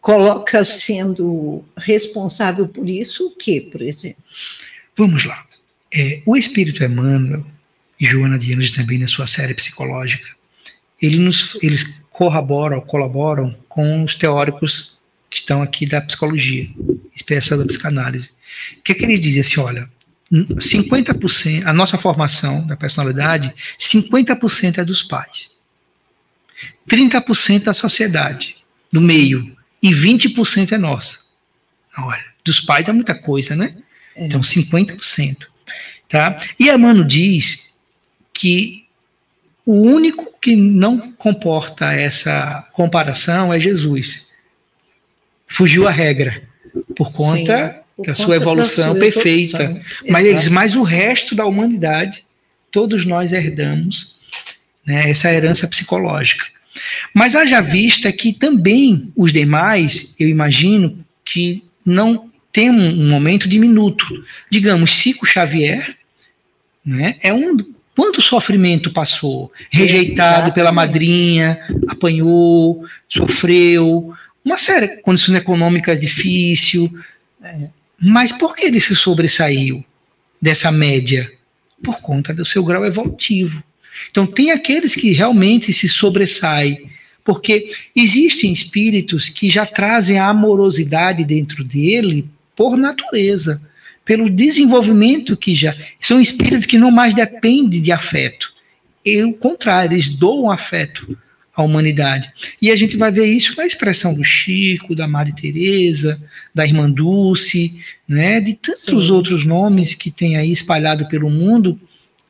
[0.00, 4.22] coloca sendo responsável por isso o que, por exemplo?
[4.96, 5.46] Vamos lá.
[5.92, 7.44] É, o espírito Emmanuel
[8.00, 10.28] e Joana Dianos também na sua série psicológica,
[11.00, 14.98] ele nos, eles corroboram, colaboram com os teóricos
[15.30, 16.68] que estão aqui da psicologia,
[17.14, 18.32] especial da psicanálise.
[18.78, 19.88] O que, é que eles dizem assim, olha,
[20.32, 25.50] 50%, a nossa formação da personalidade, 50% é dos pais,
[26.88, 28.56] 30% da sociedade,
[28.92, 31.20] do meio, e 20% é nossa.
[31.96, 33.76] Olha, dos pais é muita coisa, né?
[34.14, 34.26] É.
[34.26, 35.46] Então, 50%.
[36.08, 36.40] Tá?
[36.58, 37.72] E Emmanuel diz
[38.32, 38.86] que
[39.66, 44.30] o único que não comporta essa comparação é Jesus.
[45.46, 46.42] Fugiu a regra
[46.96, 49.62] por conta Sim, da sua evolução da sua perfeita.
[49.64, 49.84] Evolução.
[50.08, 52.24] Mas eles, mas o resto da humanidade,
[52.70, 54.17] todos nós herdamos
[54.88, 56.44] né, essa herança psicológica.
[57.14, 64.04] Mas haja vista que também os demais, eu imagino que não tem um, momento diminuto.
[64.50, 65.98] Digamos, Chico Xavier
[66.88, 67.16] né?
[67.22, 67.56] É um
[67.94, 76.90] quanto sofrimento passou, rejeitado pela madrinha, apanhou, sofreu, uma série de condições econômicas difícil.
[77.42, 77.68] É.
[78.00, 79.84] Mas por que ele se sobressaiu
[80.40, 81.30] dessa média?
[81.82, 83.62] Por conta do seu grau evolutivo.
[84.10, 86.88] Então, tem aqueles que realmente se sobressaem,
[87.24, 93.62] porque existem espíritos que já trazem a amorosidade dentro dele por natureza,
[94.04, 95.76] pelo desenvolvimento que já.
[96.00, 98.52] São espíritos que não mais dependem de afeto.
[99.04, 101.16] E o contrário, eles doam afeto
[101.54, 102.30] à humanidade.
[102.62, 106.22] E a gente vai ver isso na expressão do Chico, da Maria Teresa,
[106.54, 107.74] da Irmã Dulce,
[108.08, 109.96] né, de tantos sim, outros nomes sim.
[109.96, 111.78] que tem aí espalhado pelo mundo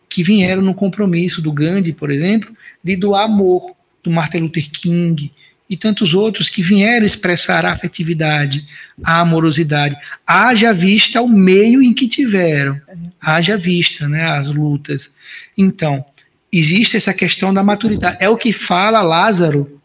[0.09, 5.31] que vieram no compromisso do Gandhi, por exemplo, de doar amor, do Martin Luther King
[5.68, 8.66] e tantos outros que vieram expressar a afetividade,
[9.05, 9.97] a amorosidade.
[10.27, 12.81] Haja vista o meio em que tiveram,
[13.21, 15.14] haja vista né, as lutas.
[15.57, 16.05] Então,
[16.51, 18.16] existe essa questão da maturidade.
[18.18, 19.79] É o que fala Lázaro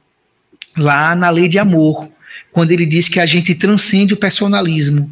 [0.77, 2.09] lá na lei de amor,
[2.51, 5.11] quando ele diz que a gente transcende o personalismo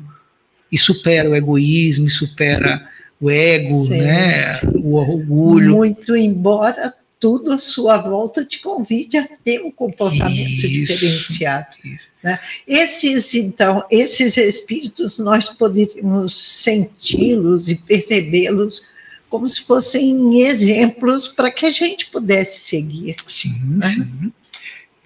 [0.72, 2.88] e supera o egoísmo, e supera
[3.22, 4.68] o ego, sim, né, sim.
[4.76, 5.76] o orgulho.
[5.76, 11.68] Muito embora tudo à sua volta te convide a ter um comportamento isso, diferenciado.
[11.86, 12.12] Isso.
[12.24, 12.40] Né?
[12.68, 18.84] Esses, então, esses espíritos, nós poderíamos senti-los e percebê-los
[19.30, 23.16] como se fossem exemplos para que a gente pudesse seguir.
[23.28, 23.88] Sim, né?
[23.88, 24.34] sim.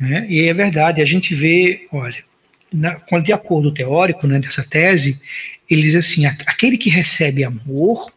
[0.02, 2.24] É, e é verdade, a gente vê, olha,
[2.74, 5.22] na, de acordo teórico né, dessa tese,
[5.70, 8.12] ele diz assim: aquele que recebe amor,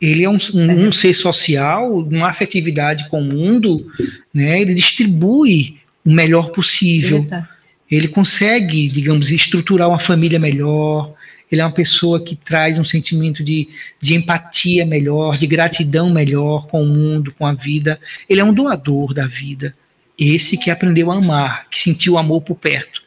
[0.00, 3.90] ele é um, um, um, ser social, uma afetividade com o mundo,
[4.32, 4.60] né?
[4.60, 7.20] Ele distribui o melhor possível.
[7.20, 7.48] Verdade.
[7.90, 11.14] Ele consegue, digamos, estruturar uma família melhor.
[11.50, 13.68] Ele é uma pessoa que traz um sentimento de,
[14.00, 18.00] de empatia melhor, de gratidão melhor com o mundo, com a vida.
[18.28, 19.74] Ele é um doador da vida.
[20.18, 23.02] Esse que aprendeu a amar, que sentiu amor por perto.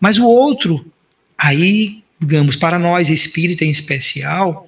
[0.00, 0.84] Mas o outro,
[1.38, 4.66] aí digamos, para nós espírita em especial,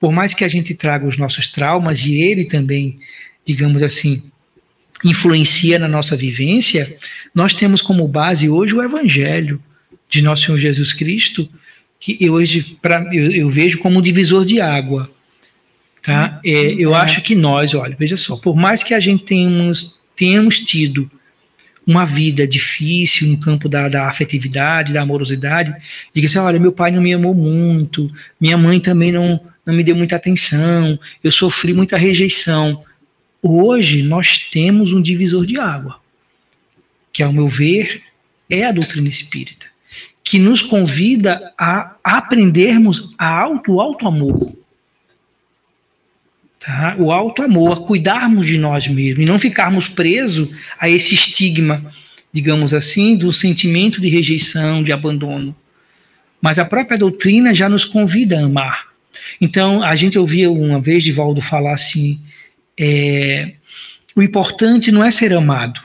[0.00, 2.98] por mais que a gente traga os nossos traumas e ele também,
[3.44, 4.22] digamos assim,
[5.04, 6.96] influencia na nossa vivência,
[7.34, 9.62] nós temos como base hoje o Evangelho
[10.08, 11.48] de nosso Senhor Jesus Cristo,
[11.98, 15.10] que eu hoje pra, eu, eu vejo como um divisor de água.
[16.02, 16.40] Tá?
[16.44, 16.98] É, eu é.
[16.98, 21.08] acho que nós, olha, veja só, por mais que a gente tenhamos, tenhamos tido
[21.86, 25.74] uma vida difícil no campo da, da afetividade, da amorosidade,
[26.14, 29.82] diga assim: olha, meu pai não me amou muito, minha mãe também não, não me
[29.82, 32.80] deu muita atenção, eu sofri muita rejeição.
[33.42, 36.00] Hoje nós temos um divisor de água,
[37.12, 38.02] que, ao meu ver,
[38.48, 39.66] é a doutrina espírita,
[40.22, 44.61] que nos convida a aprendermos a auto, auto amor
[46.64, 46.94] Tá?
[46.98, 50.48] O alto amor, cuidarmos de nós mesmos e não ficarmos presos
[50.78, 51.84] a esse estigma,
[52.32, 55.56] digamos assim, do sentimento de rejeição, de abandono.
[56.40, 58.86] Mas a própria doutrina já nos convida a amar.
[59.40, 62.20] Então, a gente ouvia uma vez Divaldo falar assim:
[62.78, 63.54] é,
[64.14, 65.80] o importante não é ser amado,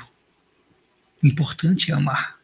[1.23, 2.36] o importante é amar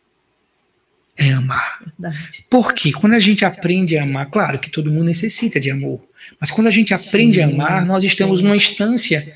[1.17, 1.79] é amar.
[1.99, 2.45] Verdade.
[2.49, 6.01] Porque quando a gente aprende a amar, claro que todo mundo necessita de amor,
[6.39, 8.45] mas quando a gente aprende sim, a amar, nós estamos sim.
[8.45, 9.33] numa instância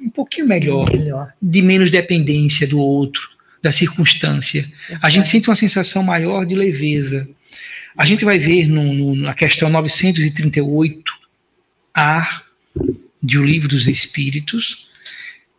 [0.00, 3.22] um pouquinho melhor, melhor, de menos dependência do outro,
[3.62, 4.62] da circunstância.
[4.62, 5.00] Verdade.
[5.02, 7.28] A gente sente uma sensação maior de leveza.
[7.96, 12.42] A gente vai ver no, no, na questão 938A
[13.22, 14.90] de O Livro dos Espíritos,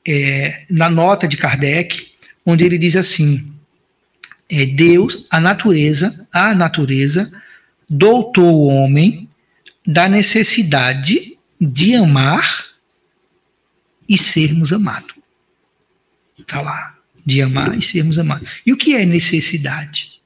[0.05, 2.09] é, na nota de Kardec,
[2.45, 3.51] onde ele diz assim:
[4.49, 7.31] é Deus, a natureza, a natureza
[7.89, 9.29] doutou o homem
[9.85, 12.65] da necessidade de amar
[14.07, 15.15] e sermos amados.
[16.39, 18.49] Está lá, de amar e sermos amados.
[18.65, 20.21] E o que é necessidade?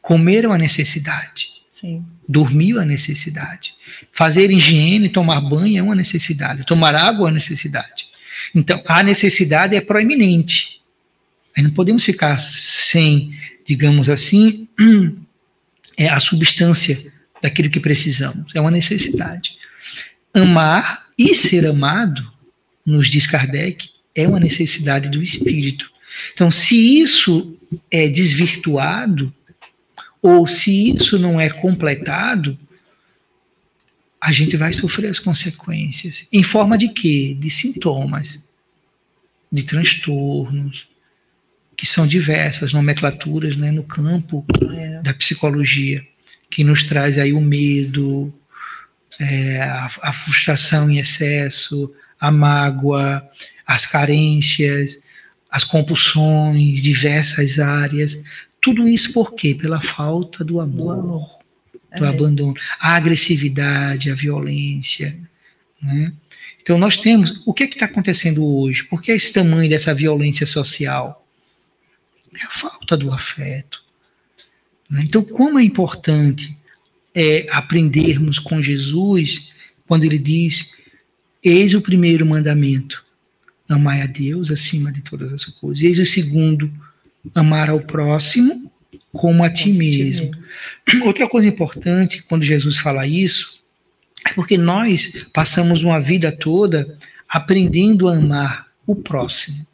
[0.00, 1.48] Comer é uma necessidade.
[1.68, 2.04] Sim.
[2.28, 3.74] Dormir é uma necessidade.
[4.12, 6.64] Fazer higiene, tomar banho é uma necessidade.
[6.64, 8.06] Tomar água é uma necessidade.
[8.54, 10.79] Então, a necessidade é proeminente.
[11.56, 13.34] Não podemos ficar sem,
[13.66, 14.68] digamos assim,
[15.96, 18.54] é a substância daquilo que precisamos.
[18.54, 19.58] É uma necessidade.
[20.32, 22.30] Amar e ser amado,
[22.84, 25.90] nos diz Kardec, é uma necessidade do espírito.
[26.32, 27.56] Então, se isso
[27.90, 29.32] é desvirtuado,
[30.22, 32.58] ou se isso não é completado,
[34.20, 36.26] a gente vai sofrer as consequências.
[36.30, 37.34] Em forma de quê?
[37.38, 38.48] De sintomas,
[39.50, 40.86] de transtornos,
[41.80, 44.44] que são diversas nomenclaturas né, no campo
[44.76, 45.00] é.
[45.00, 46.06] da psicologia,
[46.50, 48.30] que nos traz aí o medo,
[49.18, 53.26] é, a, a, frustração em excesso, a mágoa,
[53.66, 55.02] as carências,
[55.50, 58.22] as compulsões, diversas áreas.
[58.60, 59.54] Tudo isso por quê?
[59.54, 61.28] Pela falta do amor, do, amor.
[61.96, 62.08] do é.
[62.10, 65.18] abandono, a agressividade, a violência.
[65.80, 66.12] Né?
[66.60, 67.40] Então, nós temos.
[67.46, 68.84] O que é está acontecendo hoje?
[68.84, 71.19] Por que esse tamanho dessa violência social?
[72.34, 73.82] É a falta do afeto.
[74.88, 75.04] Né?
[75.06, 76.56] Então, como é importante
[77.14, 79.52] é, aprendermos com Jesus
[79.86, 80.78] quando ele diz:
[81.42, 83.04] Eis o primeiro mandamento,
[83.68, 85.82] amai a Deus acima de todas as coisas.
[85.82, 86.70] Eis o segundo,
[87.34, 88.70] amar ao próximo
[89.12, 90.30] como a ti mesmo.
[91.04, 93.60] Outra coisa importante quando Jesus fala isso
[94.24, 99.66] é porque nós passamos uma vida toda aprendendo a amar o próximo.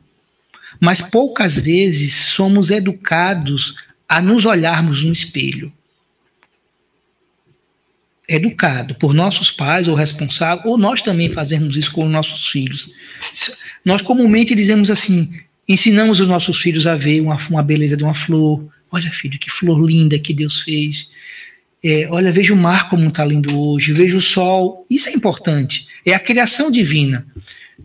[0.81, 3.75] Mas poucas vezes somos educados
[4.09, 5.73] a nos olharmos no espelho.
[8.29, 12.91] Educado por nossos pais ou responsáveis, ou nós também fazemos isso com nossos filhos.
[13.85, 15.33] Nós comumente dizemos assim:
[15.69, 18.67] ensinamos os nossos filhos a ver uma, uma beleza de uma flor.
[18.91, 21.09] Olha, filho, que flor linda que Deus fez.
[21.85, 24.85] É, olha, veja o mar como está lindo hoje, veja o sol.
[24.91, 25.87] Isso é importante.
[26.07, 27.27] É a criação divina.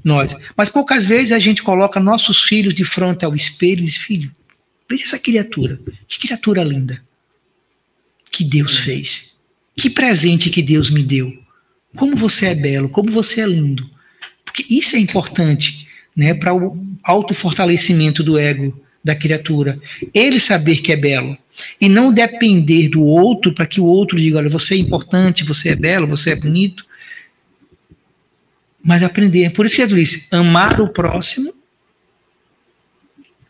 [0.03, 0.35] Nós.
[0.55, 4.31] Mas poucas vezes a gente coloca nossos filhos de frente ao espelho e diz: Filho,
[4.89, 5.79] veja essa criatura.
[6.07, 7.01] Que criatura linda
[8.31, 9.35] que Deus fez.
[9.75, 11.37] Que presente que Deus me deu.
[11.95, 13.89] Como você é belo, como você é lindo.
[14.45, 19.79] Porque isso é importante né, para o autofortalecimento do ego da criatura.
[20.13, 21.37] Ele saber que é belo
[21.79, 25.69] e não depender do outro para que o outro diga: olha, você é importante, você
[25.69, 26.85] é belo, você é bonito.
[28.83, 29.51] Mas aprender.
[29.51, 31.53] Por isso que Jesus disse: amar o próximo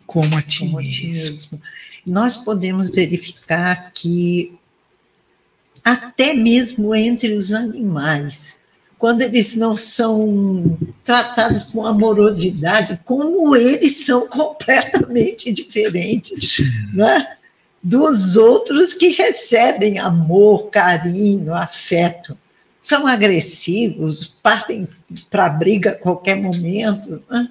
[0.05, 0.91] como a ti, como mesmo.
[0.91, 1.61] ti mesmo.
[2.05, 4.59] Nós podemos verificar que
[5.84, 8.57] até mesmo entre os animais,
[8.99, 16.59] quando eles não são tratados com amorosidade, como eles são completamente diferentes
[16.93, 17.36] né,
[17.82, 22.38] dos outros que recebem amor, carinho, afeto.
[22.79, 24.88] São agressivos, partem
[25.30, 27.22] para briga a qualquer momento.
[27.30, 27.49] Né?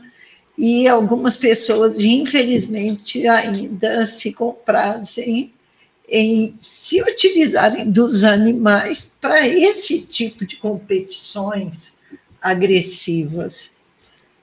[0.57, 5.53] E algumas pessoas, infelizmente, ainda se comprazem
[6.09, 11.95] em se utilizarem dos animais para esse tipo de competições
[12.43, 13.71] agressivas.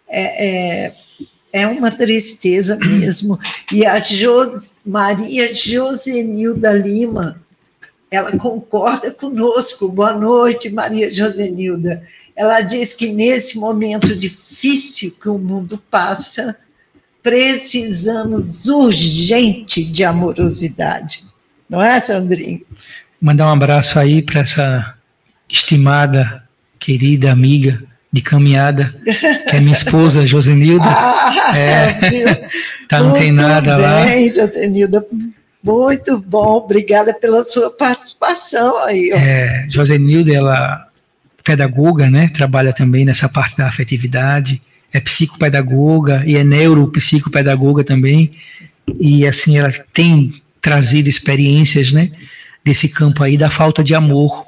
[0.07, 0.95] É, é,
[1.51, 3.37] é uma tristeza mesmo.
[3.71, 7.45] E a Jos, Maria Josenilda Lima,
[8.09, 9.89] ela concorda conosco.
[9.89, 12.03] Boa noite, Maria Josenilda.
[12.35, 16.55] Ela diz que nesse momento difícil que o mundo passa,
[17.21, 21.27] precisamos urgente de amorosidade
[21.69, 22.61] não é, Sandrinho?
[23.21, 24.93] Mandar um abraço aí para essa
[25.49, 26.43] estimada,
[26.79, 28.85] querida amiga de caminhada,
[29.49, 30.85] que é minha esposa, Josenilda.
[30.85, 32.47] ah, é,
[32.87, 34.05] tá antenada lá.
[34.05, 35.05] bem, Josenilda.
[35.67, 39.11] Muito bom, obrigada pela sua participação aí.
[39.11, 40.87] É, Josenilda, ela
[41.37, 42.29] é pedagoga, né?
[42.29, 44.61] Trabalha também nessa parte da afetividade,
[44.93, 48.31] é psicopedagoga e é neuropsicopedagoga também.
[48.97, 52.11] E assim, ela tem trazido experiências, né,
[52.63, 54.45] desse campo aí da falta de amor,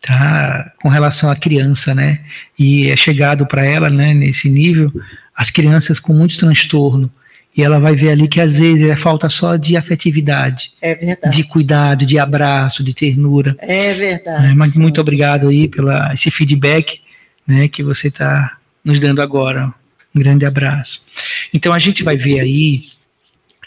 [0.00, 2.20] tá, com relação à criança, né,
[2.58, 4.92] e é chegado para ela, né, nesse nível,
[5.34, 7.10] as crianças com muito transtorno,
[7.54, 11.36] e ela vai ver ali que às vezes é falta só de afetividade, é verdade.
[11.36, 13.54] de cuidado, de abraço, de ternura.
[13.58, 14.46] É verdade.
[14.46, 17.02] É, mas muito obrigado aí pela esse feedback,
[17.46, 19.72] né, que você está nos dando agora.
[20.14, 21.04] Um grande abraço.
[21.52, 22.84] Então a gente vai ver aí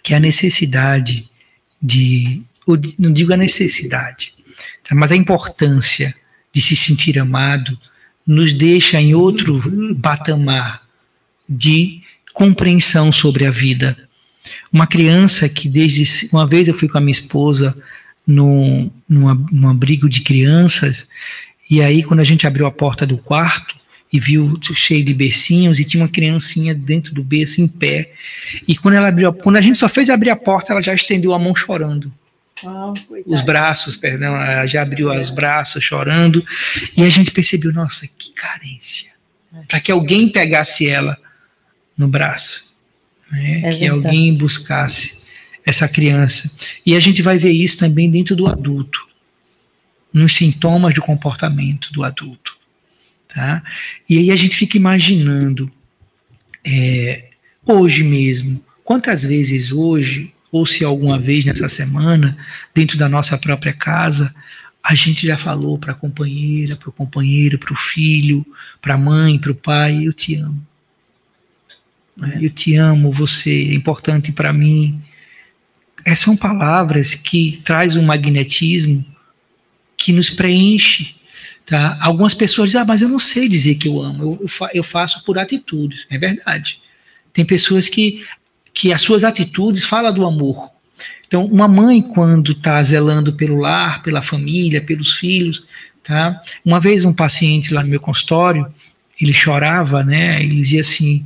[0.03, 1.29] que a necessidade
[1.81, 2.41] de,
[2.97, 4.33] não digo a necessidade,
[4.87, 4.95] tá?
[4.95, 6.13] mas a importância
[6.53, 7.77] de se sentir amado
[8.25, 9.61] nos deixa em outro
[10.01, 10.81] patamar
[11.47, 12.01] de
[12.35, 13.97] compreensão sobre a vida.
[14.71, 17.75] Uma criança que desde uma vez eu fui com a minha esposa
[18.27, 21.07] num, numa, num abrigo de crianças
[21.69, 23.75] e aí quando a gente abriu a porta do quarto
[24.11, 28.11] e viu cheio de bercinhos e tinha uma criancinha dentro do berço em pé.
[28.67, 31.33] E quando ela abriu, quando a gente só fez abrir a porta, ela já estendeu
[31.33, 32.13] a mão chorando.
[32.63, 32.93] Oh,
[33.25, 35.19] os braços, perdão, ela já abriu é.
[35.19, 36.45] os braços chorando.
[36.95, 39.11] E a gente percebeu, nossa, que carência.
[39.53, 39.63] É.
[39.67, 41.17] Para que alguém pegasse ela
[41.97, 42.73] no braço.
[43.31, 43.61] Né?
[43.63, 45.25] É que alguém buscasse
[45.65, 46.55] essa criança.
[46.85, 48.99] E a gente vai ver isso também dentro do adulto,
[50.13, 52.55] nos sintomas do comportamento do adulto.
[53.33, 53.63] Tá?
[54.07, 55.71] E aí a gente fica imaginando,
[56.63, 57.29] é,
[57.67, 62.37] hoje mesmo, quantas vezes hoje, ou se alguma vez nessa semana,
[62.73, 64.33] dentro da nossa própria casa,
[64.81, 68.45] a gente já falou para a companheira, para o companheiro, para o filho,
[68.79, 70.65] para a mãe, para o pai, eu te amo.
[72.21, 72.45] É.
[72.45, 75.01] Eu te amo, você é importante para mim.
[76.05, 79.05] essas são palavras que traz um magnetismo
[79.97, 81.15] que nos preenche.
[81.65, 81.97] Tá?
[81.99, 85.23] Algumas pessoas dizem, ah, mas eu não sei dizer que eu amo, eu, eu faço
[85.25, 86.05] por atitudes.
[86.09, 86.79] É verdade.
[87.33, 88.23] Tem pessoas que,
[88.73, 90.69] que as suas atitudes falam do amor.
[91.27, 95.65] Então, uma mãe, quando está zelando pelo lar, pela família, pelos filhos,
[96.03, 96.41] tá?
[96.63, 98.71] Uma vez um paciente lá no meu consultório,
[99.19, 100.41] ele chorava, né?
[100.41, 101.25] Ele dizia assim: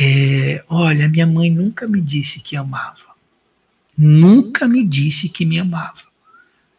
[0.00, 3.08] é, Olha, minha mãe nunca me disse que amava.
[3.96, 6.02] Nunca me disse que me amava.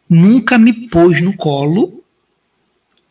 [0.08, 2.02] Nunca me pôs no colo,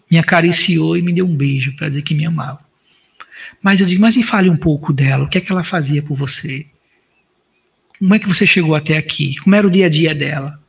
[0.09, 2.59] me acariciou e me deu um beijo para dizer que me amava.
[3.61, 6.01] Mas eu digo, mas me fale um pouco dela, o que é que ela fazia
[6.01, 6.65] por você?
[7.99, 9.35] Como é que você chegou até aqui?
[9.37, 10.59] Como era o dia a dia dela?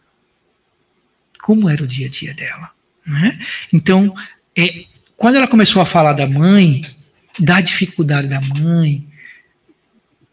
[1.40, 2.70] Como era o dia a dia dela?
[3.06, 3.40] Né?
[3.72, 4.14] Então,
[4.54, 4.84] é,
[5.16, 6.82] quando ela começou a falar da mãe,
[7.38, 9.09] da dificuldade da mãe,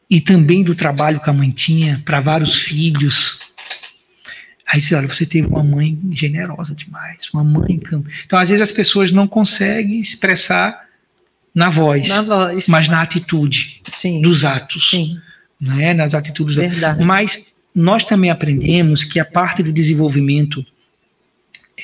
[0.09, 3.39] e também do trabalho que a mãe tinha para vários filhos,
[4.65, 7.79] aí disse, olha, você teve uma mãe generosa demais, uma mãe...
[8.25, 10.87] Então, às vezes as pessoas não conseguem expressar
[11.53, 12.67] na voz, na voz.
[12.67, 14.21] mas na atitude Sim.
[14.21, 14.91] dos atos.
[14.91, 15.19] Sim.
[15.59, 16.55] Né, nas atitudes.
[16.55, 17.03] Verdade.
[17.03, 20.63] Mas nós também aprendemos que a parte do desenvolvimento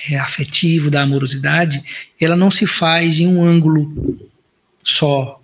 [0.10, 1.84] é, afetivo, da amorosidade,
[2.20, 4.30] ela não se faz em um ângulo
[4.84, 5.40] só.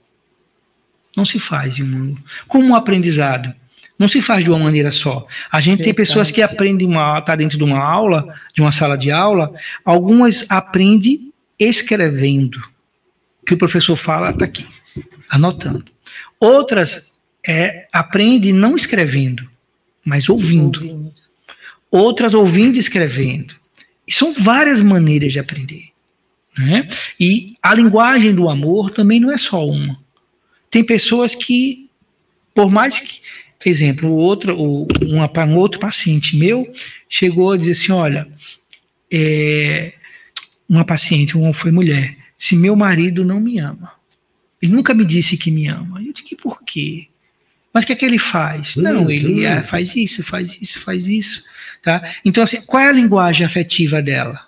[1.16, 2.16] Não se faz em um.
[2.47, 3.53] Como um aprendizado.
[3.97, 5.28] Não se faz de uma maneira só.
[5.51, 8.97] A gente tem pessoas que aprendem uma, tá dentro de uma aula, de uma sala
[8.97, 9.53] de aula,
[9.84, 12.62] algumas aprendem escrevendo
[13.45, 14.66] que o professor fala está aqui,
[15.30, 15.86] anotando.
[16.39, 17.14] Outras
[17.45, 19.49] é, aprende não escrevendo,
[20.05, 20.80] mas ouvindo.
[20.80, 21.14] ouvindo.
[21.91, 23.55] Outras ouvindo e escrevendo.
[24.07, 25.89] E são várias maneiras de aprender.
[26.57, 26.88] Né?
[27.20, 29.99] E a linguagem do amor também não é só uma.
[30.70, 31.89] Tem pessoas que,
[32.53, 33.22] por mais que,
[33.57, 34.55] por exemplo, outro,
[35.01, 36.72] uma, um outro paciente meu
[37.09, 38.28] chegou a dizer assim: olha,
[39.11, 39.93] é,
[40.67, 43.91] uma paciente, uma foi mulher, se meu marido não me ama.
[44.61, 46.01] Ele nunca me disse que me ama.
[46.03, 47.07] Eu digo, por quê?
[47.74, 48.76] Mas o que é que ele faz?
[48.76, 49.63] Hum, não, ele hum.
[49.63, 51.45] faz isso, faz isso, faz isso.
[51.82, 52.13] Tá?
[52.26, 54.47] Então, assim, qual é a linguagem afetiva dela?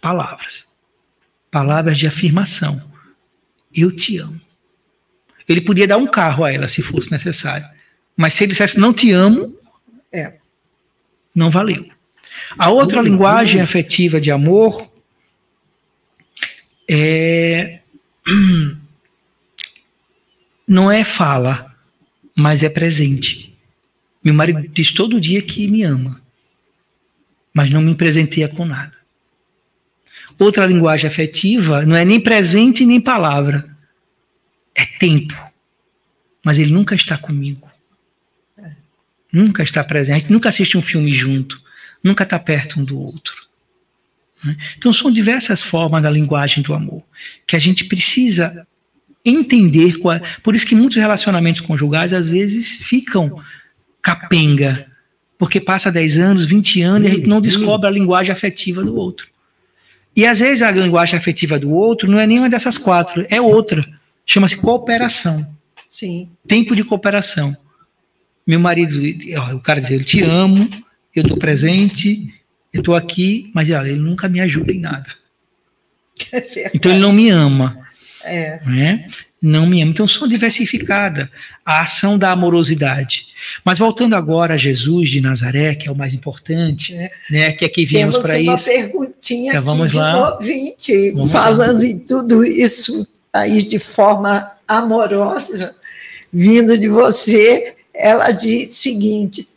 [0.00, 0.66] Palavras.
[1.50, 2.82] Palavras de afirmação.
[3.76, 4.40] Eu te amo.
[5.48, 7.68] Ele podia dar um carro a ela se fosse necessário.
[8.16, 9.56] Mas se ele dissesse não te amo,
[10.12, 10.32] é.
[11.34, 11.88] não valeu.
[12.58, 14.90] A outra linguagem afetiva de amor
[16.88, 17.80] é
[20.66, 21.74] não é fala,
[22.34, 23.56] mas é presente.
[24.22, 26.20] Meu marido diz todo dia que me ama,
[27.54, 28.96] mas não me presenteia com nada.
[30.38, 33.68] Outra linguagem afetiva não é nem presente nem palavra,
[34.74, 35.34] é tempo.
[36.44, 37.66] Mas ele nunca está comigo.
[39.32, 41.60] Nunca está presente, nunca assiste um filme junto,
[42.02, 43.46] nunca está perto um do outro.
[44.44, 44.56] Né?
[44.78, 47.02] Então, são diversas formas da linguagem do amor
[47.46, 48.66] que a gente precisa
[49.24, 49.94] entender.
[50.12, 50.40] É.
[50.42, 53.42] por isso que muitos relacionamentos conjugais às vezes ficam
[54.00, 54.86] capenga,
[55.36, 58.94] porque passa 10 anos, 20 anos e a gente não descobre a linguagem afetiva do
[58.94, 59.28] outro.
[60.16, 63.86] E às vezes a linguagem afetiva do outro não é nenhuma dessas quatro, é outra.
[64.24, 65.46] Chama-se cooperação.
[65.86, 66.30] Sim.
[66.48, 67.54] Tempo de cooperação.
[68.46, 68.98] Meu marido,
[69.54, 70.68] o cara diz, eu te amo,
[71.14, 72.32] eu estou presente,
[72.72, 75.08] eu estou aqui, mas olha, ele nunca me ajuda em nada.
[76.32, 77.85] É então ele não me ama.
[78.26, 78.60] É.
[78.64, 79.06] Né?
[79.40, 79.90] Não me ama.
[79.90, 81.30] Então são diversificada
[81.64, 83.26] a ação da amorosidade.
[83.64, 87.10] Mas voltando agora a Jesus de Nazaré, que é o mais importante, é.
[87.30, 87.52] né?
[87.52, 88.64] Que aqui viemos para isso.
[88.64, 90.12] Temos uma perguntinha então, vamos aqui lá.
[90.12, 91.86] de ouvinte, vamos falando lá.
[91.86, 95.74] em tudo isso aí de forma amorosa,
[96.32, 97.76] vindo de você.
[97.94, 99.48] Ela diz o seguinte: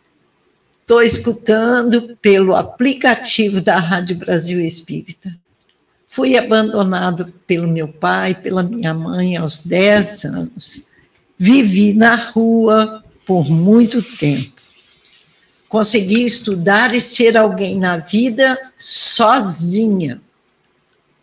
[0.82, 5.32] Estou escutando pelo aplicativo da Rádio Brasil Espírita.
[6.12, 10.82] Fui abandonado pelo meu pai, pela minha mãe aos 10 anos.
[11.38, 14.60] Vivi na rua por muito tempo.
[15.70, 20.20] Consegui estudar e ser alguém na vida sozinha.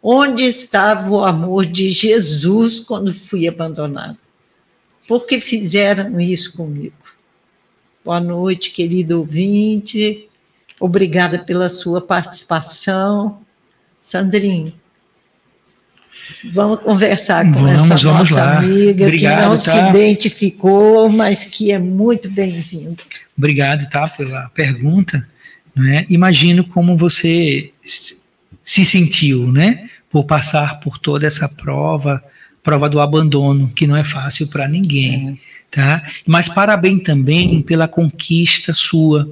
[0.00, 4.16] Onde estava o amor de Jesus quando fui abandonado?
[5.08, 6.94] Por que fizeram isso comigo?
[8.04, 10.28] Boa noite, querido ouvinte.
[10.78, 13.44] Obrigada pela sua participação.
[14.06, 14.72] Sandrinho,
[16.52, 19.58] vamos conversar com vamos, essa nossa amiga Obrigado, que não tá?
[19.58, 23.02] se identificou, mas que é muito bem-vinda.
[23.36, 25.28] Obrigado, tá, pela pergunta.
[25.74, 26.06] Né?
[26.08, 27.72] Imagino como você
[28.62, 32.22] se sentiu, né, por passar por toda essa prova,
[32.62, 35.36] prova do abandono, que não é fácil para ninguém, é.
[35.68, 36.06] tá?
[36.24, 39.28] Mas parabéns também pela conquista sua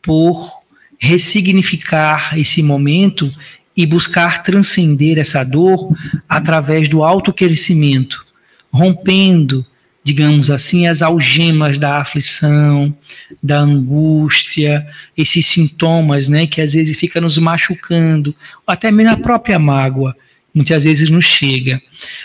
[0.00, 0.62] por
[1.04, 3.28] ressignificar esse momento
[3.76, 5.94] e buscar transcender essa dor
[6.28, 8.24] através do autocrescimento,
[8.72, 9.66] rompendo,
[10.02, 12.94] digamos assim, as algemas da aflição,
[13.42, 18.34] da angústia, esses sintomas, né, que às vezes fica nos machucando,
[18.66, 20.14] até mesmo a própria mágoa,
[20.54, 21.82] muitas vezes nos chega.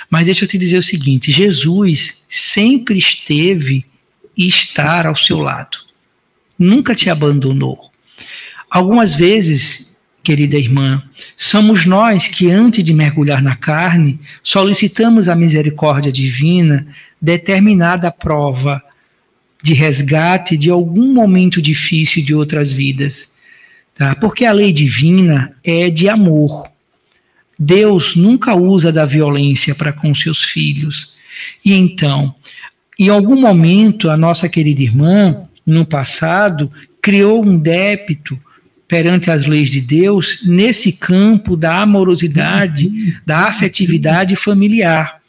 [0.09, 3.85] Mas deixa eu te dizer o seguinte: Jesus sempre esteve
[4.37, 5.77] e está ao seu lado.
[6.57, 7.89] Nunca te abandonou.
[8.69, 9.88] Algumas vezes,
[10.23, 11.01] querida irmã,
[11.35, 16.87] somos nós que, antes de mergulhar na carne, solicitamos a misericórdia divina
[17.21, 18.81] determinada prova
[19.61, 23.37] de resgate de algum momento difícil de outras vidas.
[23.93, 24.15] Tá?
[24.15, 26.69] Porque a lei divina é de amor.
[27.57, 31.13] Deus nunca usa da violência para com seus filhos.
[31.65, 32.33] E então,
[32.97, 38.39] em algum momento, a nossa querida irmã, no passado, criou um débito
[38.89, 45.19] perante as leis de Deus nesse campo da amorosidade, da afetividade familiar.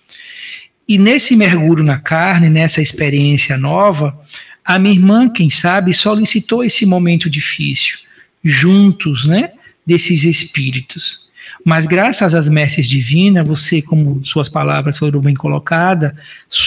[0.89, 4.19] E nesse mergulho na carne, nessa experiência nova,
[4.65, 7.99] a minha irmã, quem sabe, solicitou esse momento difícil,
[8.43, 9.51] juntos, né,
[9.87, 11.29] desses espíritos.
[11.63, 16.13] Mas graças às mercês divinas, você, como suas palavras foram bem colocadas,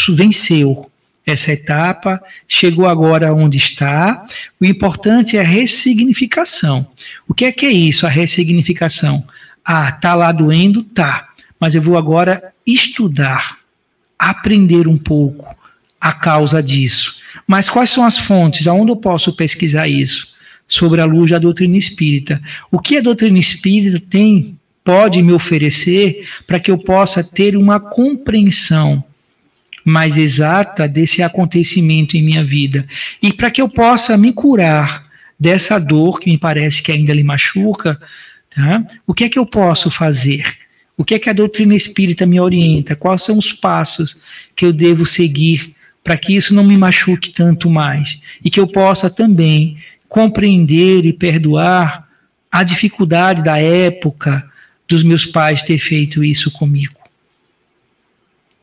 [0.09, 0.91] venceu
[1.25, 4.25] essa etapa, chegou agora onde está.
[4.59, 6.85] O importante é a ressignificação.
[7.27, 9.25] O que é que é isso, a ressignificação?
[9.63, 10.83] Ah, tá lá doendo?
[10.83, 11.29] Tá.
[11.59, 13.59] Mas eu vou agora estudar,
[14.19, 15.55] aprender um pouco
[15.99, 17.21] a causa disso.
[17.47, 18.67] Mas quais são as fontes?
[18.67, 20.33] Aonde eu posso pesquisar isso?
[20.67, 22.41] Sobre a luz da doutrina espírita.
[22.69, 27.79] O que a doutrina espírita tem, pode me oferecer para que eu possa ter uma
[27.79, 29.03] compreensão
[29.83, 32.87] mais exata desse acontecimento em minha vida
[33.21, 35.05] e para que eu possa me curar
[35.39, 37.99] dessa dor que me parece que ainda lhe machuca,
[38.49, 38.85] tá?
[39.05, 40.45] O que é que eu posso fazer?
[40.95, 42.95] O que é que a doutrina espírita me orienta?
[42.95, 44.15] Quais são os passos
[44.55, 48.67] que eu devo seguir para que isso não me machuque tanto mais e que eu
[48.67, 49.77] possa também
[50.07, 52.07] compreender e perdoar
[52.51, 54.47] a dificuldade da época
[54.87, 57.02] dos meus pais ter feito isso comigo?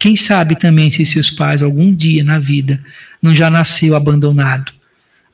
[0.01, 2.83] Quem sabe também se seus pais algum dia na vida
[3.21, 4.73] não já nasceu abandonado,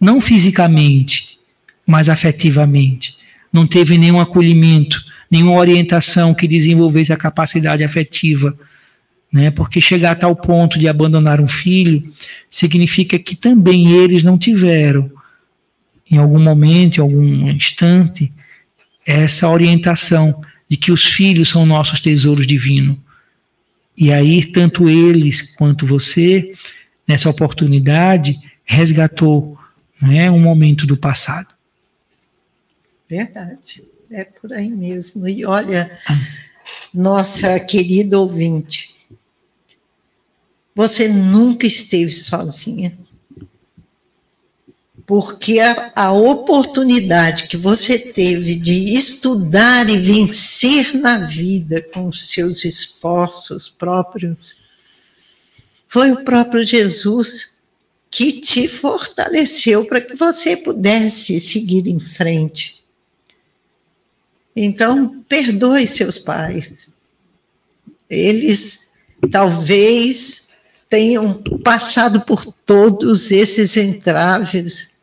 [0.00, 1.38] não fisicamente,
[1.86, 3.14] mas afetivamente,
[3.52, 5.00] não teve nenhum acolhimento,
[5.30, 8.58] nenhuma orientação que desenvolvesse a capacidade afetiva,
[9.32, 9.52] né?
[9.52, 12.02] Porque chegar a tal ponto de abandonar um filho
[12.50, 15.08] significa que também eles não tiveram
[16.10, 18.32] em algum momento, em algum instante,
[19.06, 23.05] essa orientação de que os filhos são nossos tesouros divinos
[23.96, 26.52] e aí, tanto eles quanto você,
[27.08, 29.58] nessa oportunidade, resgatou
[30.00, 31.48] né, um momento do passado.
[33.08, 35.26] Verdade, é por aí mesmo.
[35.26, 35.90] E olha,
[36.92, 38.94] nossa querida ouvinte,
[40.74, 42.98] você nunca esteve sozinha
[45.06, 52.28] porque a, a, oportunidade que você teve de estudar e vencer na vida com os
[52.28, 54.56] seus esforços próprios
[55.86, 57.60] foi o próprio Jesus
[58.10, 62.84] que te fortaleceu para que você pudesse seguir em frente.
[64.56, 66.88] Então, perdoe seus pais.
[68.10, 68.88] Eles
[69.30, 70.48] talvez
[70.88, 74.95] tenham passado por todos esses entraves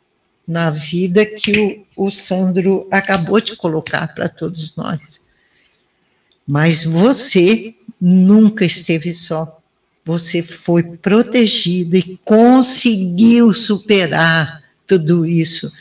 [0.48, 5.22] na vida que o, o Sandro acabou de colocar para todos nós.
[6.46, 9.60] Mas você nunca esteve só.
[10.06, 15.72] Você foi protegida e conseguiu superar tudo isso.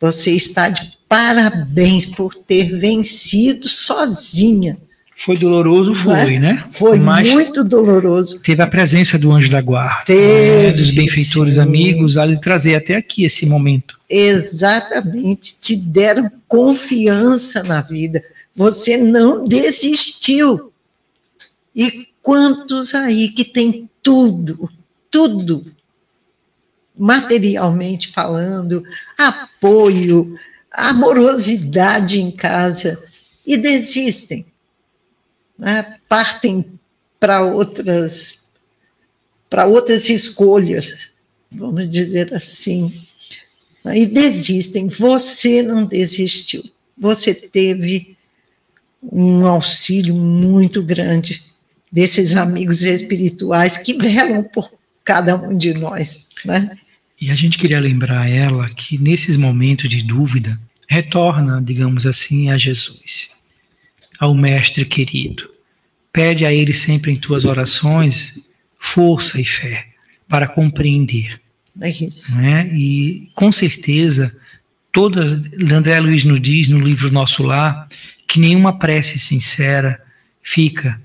[0.00, 4.76] Você está de parabéns por ter vencido sozinha
[5.20, 6.38] foi doloroso, foi, é?
[6.38, 6.64] né?
[6.70, 8.38] Foi Mas muito doloroso.
[8.38, 10.72] Teve a presença do anjo da guarda, teve, né?
[10.72, 11.60] dos benfeitores sim.
[11.60, 13.98] amigos, a lhe trazer até aqui esse momento.
[14.08, 18.22] Exatamente, te deram confiança na vida.
[18.54, 20.72] Você não desistiu.
[21.74, 24.70] E quantos aí que tem tudo,
[25.10, 25.66] tudo,
[26.96, 28.84] materialmente falando,
[29.18, 30.36] apoio,
[30.70, 33.02] amorosidade em casa,
[33.44, 34.46] e desistem
[35.58, 36.64] né, partem
[37.18, 38.38] para outras
[39.50, 41.08] para outras escolhas,
[41.50, 43.06] vamos dizer assim,
[43.86, 44.88] e desistem.
[44.88, 46.62] Você não desistiu.
[46.98, 48.16] Você teve
[49.02, 51.42] um auxílio muito grande
[51.90, 54.70] desses amigos espirituais que velam por
[55.02, 56.76] cada um de nós, né?
[57.20, 62.58] E a gente queria lembrar ela que nesses momentos de dúvida, retorna, digamos assim, a
[62.58, 63.37] Jesus,
[64.18, 65.48] ao Mestre querido.
[66.12, 68.42] Pede a Ele sempre em tuas orações
[68.78, 69.86] força e fé
[70.28, 71.40] para compreender.
[71.80, 72.34] É isso.
[72.34, 72.68] Né?
[72.72, 74.34] E com certeza,
[74.92, 75.40] toda,
[75.72, 77.88] André Luiz nos diz no livro Nosso Lar,
[78.26, 80.00] que nenhuma prece sincera
[80.42, 81.00] fica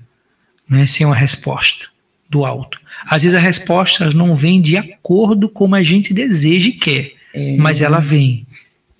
[0.68, 1.86] né, sem uma resposta
[2.28, 2.80] do alto.
[3.06, 7.56] Às vezes a resposta não vem de acordo como a gente deseja e quer, é.
[7.56, 8.46] mas ela vem.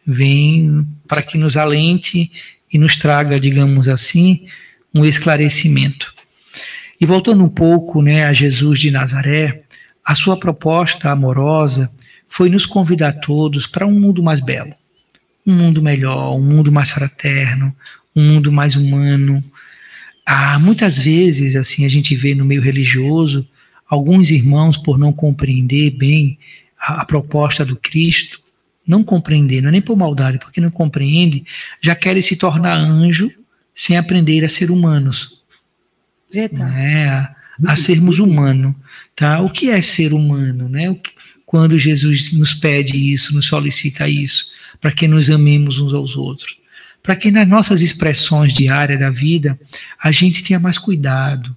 [0.06, 2.30] Vem para que nos alente
[2.74, 4.46] e nos traga, digamos assim,
[4.92, 6.12] um esclarecimento.
[7.00, 9.62] E voltando um pouco né, a Jesus de Nazaré,
[10.04, 11.94] a sua proposta amorosa
[12.28, 14.74] foi nos convidar todos para um mundo mais belo,
[15.46, 17.74] um mundo melhor, um mundo mais fraterno,
[18.14, 19.42] um mundo mais humano.
[20.26, 23.46] Ah, muitas vezes, assim, a gente vê no meio religioso
[23.88, 26.38] alguns irmãos, por não compreender bem
[26.76, 28.40] a, a proposta do Cristo,
[28.87, 31.45] não compreender, não é nem por maldade, porque não compreende,
[31.80, 33.30] já querem se tornar anjo
[33.74, 35.43] sem aprender a ser humanos.
[36.32, 36.72] Verdade.
[36.72, 37.09] Né?
[37.09, 37.35] A,
[37.66, 38.74] a sermos humanos.
[39.16, 39.41] Tá?
[39.41, 40.68] O que é ser humano?
[40.68, 40.95] Né?
[41.47, 46.57] Quando Jesus nos pede isso, nos solicita isso, para que nos amemos uns aos outros.
[47.03, 49.59] Para que nas nossas expressões diárias da vida,
[50.03, 51.55] a gente tenha mais cuidado,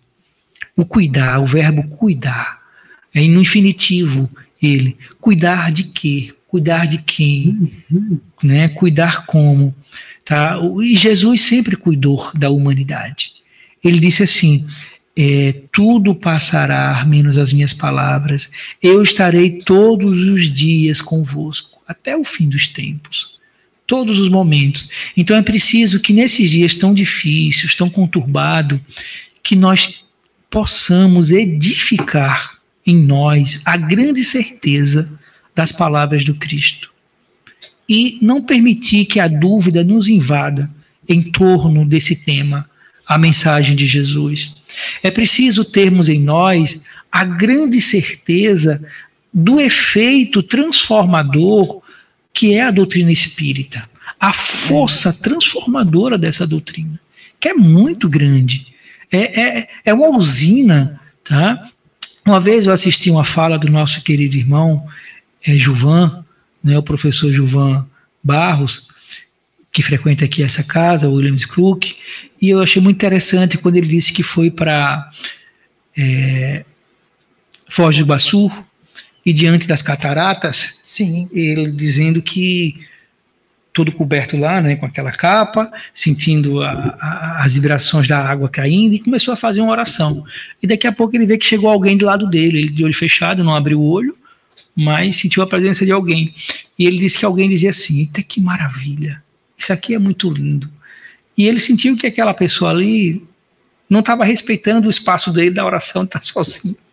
[0.75, 2.61] o cuidar, o verbo cuidar,
[3.13, 4.29] é no infinitivo
[4.61, 4.97] ele.
[5.19, 6.33] Cuidar de quê?
[6.47, 7.69] Cuidar de quem?
[8.41, 8.69] Né?
[8.69, 9.75] Cuidar como?
[10.23, 10.57] Tá?
[10.81, 13.33] E Jesus sempre cuidou da humanidade.
[13.83, 14.65] Ele disse assim:
[15.15, 18.51] é, tudo passará, menos as minhas palavras.
[18.81, 23.35] Eu estarei todos os dias convosco, até o fim dos tempos.
[23.87, 24.89] Todos os momentos.
[25.15, 28.79] Então é preciso que nesses dias tão difíceis, tão conturbados,
[29.41, 30.05] que nós
[30.49, 35.17] possamos edificar em nós a grande certeza
[35.57, 36.91] das palavras do Cristo.
[37.89, 40.69] E não permitir que a dúvida nos invada
[41.09, 42.69] em torno desse tema,
[43.07, 44.55] a mensagem de Jesus.
[45.01, 48.85] É preciso termos em nós a grande certeza
[49.33, 51.81] do efeito transformador
[52.31, 53.89] que é a doutrina espírita,
[54.19, 56.99] a força transformadora dessa doutrina,
[57.39, 58.67] que é muito grande
[59.11, 61.67] é, é, é uma usina, tá?
[62.25, 64.85] Uma vez eu assisti uma fala do nosso querido irmão
[65.45, 66.25] é, Juvan,
[66.63, 67.85] né, o professor Juvan
[68.23, 68.87] Barros,
[69.71, 71.95] que frequenta aqui essa casa, o Williams Crook,
[72.41, 75.09] e eu achei muito interessante quando ele disse que foi para
[75.97, 76.65] é,
[77.69, 78.51] Foz do Iguaçu
[79.25, 81.29] e diante das cataratas, Sim.
[81.33, 82.85] ele dizendo que
[83.73, 88.95] todo coberto lá, né, com aquela capa, sentindo a, a, as vibrações da água caindo
[88.95, 90.23] e começou a fazer uma oração.
[90.63, 92.93] E daqui a pouco ele vê que chegou alguém do lado dele, ele de olho
[92.93, 94.17] fechado, não abriu o olho,
[94.77, 96.35] mas sentiu a presença de alguém.
[96.77, 99.23] E ele disse que alguém dizia assim: Eita, que maravilha,
[99.57, 100.69] isso aqui é muito lindo.
[101.35, 103.25] E ele sentiu que aquela pessoa ali
[103.89, 106.77] não estava respeitando o espaço dele da oração, está sozinho.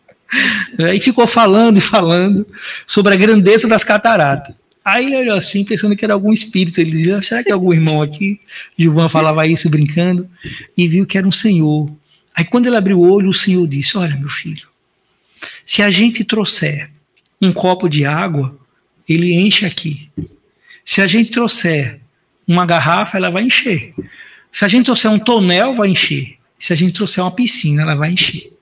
[0.92, 2.44] E ficou falando e falando
[2.88, 4.52] sobre a grandeza das cataratas.
[4.84, 6.80] Aí ele olhou assim, pensando que era algum espírito.
[6.80, 8.40] Ele dizia: será que é algum irmão aqui?
[8.76, 10.28] Gilvan falava isso brincando,
[10.76, 11.94] e viu que era um senhor.
[12.34, 14.66] Aí quando ele abriu o olho, o senhor disse: Olha, meu filho,
[15.64, 16.90] se a gente trouxer
[17.44, 18.56] um copo de água,
[19.08, 20.10] ele enche aqui.
[20.84, 22.00] Se a gente trouxer
[22.46, 23.94] uma garrafa, ela vai encher.
[24.52, 26.38] Se a gente trouxer um tonel, vai encher.
[26.58, 28.52] Se a gente trouxer uma piscina, ela vai encher.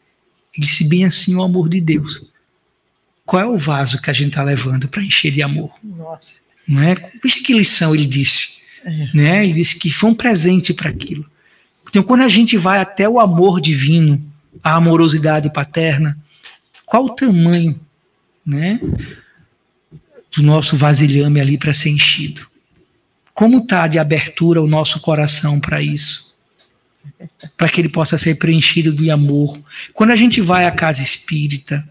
[0.57, 2.33] Ele disse bem assim o amor de Deus
[3.25, 5.71] qual é o vaso que a gente está levando para encher de amor?
[5.83, 6.43] Nossa.
[6.67, 6.95] Não é?
[7.23, 8.59] Veja que lição ele disse.
[8.85, 9.09] É.
[9.15, 9.45] Né?
[9.45, 11.25] Ele disse que foi um presente para aquilo.
[11.89, 14.23] Então, quando a gente vai até o amor divino,
[14.63, 16.19] a amorosidade paterna,
[16.85, 17.79] qual o tamanho
[18.45, 18.81] né,
[20.37, 22.47] do nosso vasilhame ali para ser enchido?
[23.35, 26.33] Como está de abertura o nosso coração para isso?
[27.57, 29.59] Para que ele possa ser preenchido de amor.
[29.93, 31.89] Quando a gente vai à casa espírita,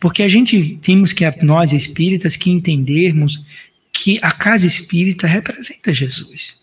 [0.00, 3.44] porque a gente temos que, nós espíritas, que entendermos
[3.92, 6.60] que a casa espírita representa Jesus.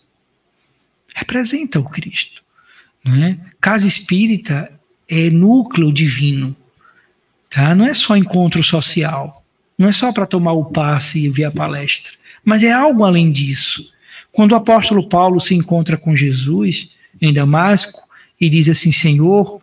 [1.14, 2.42] Representa o Cristo.
[3.04, 3.38] Né?
[3.60, 4.70] Casa espírita
[5.08, 6.56] é núcleo divino.
[7.50, 7.74] Tá?
[7.74, 9.44] Não é só encontro social.
[9.78, 12.12] Não é só para tomar o passe e ver a palestra.
[12.44, 13.92] Mas é algo além disso.
[14.32, 18.00] Quando o apóstolo Paulo se encontra com Jesus em Damasco
[18.40, 19.60] e diz assim: Senhor,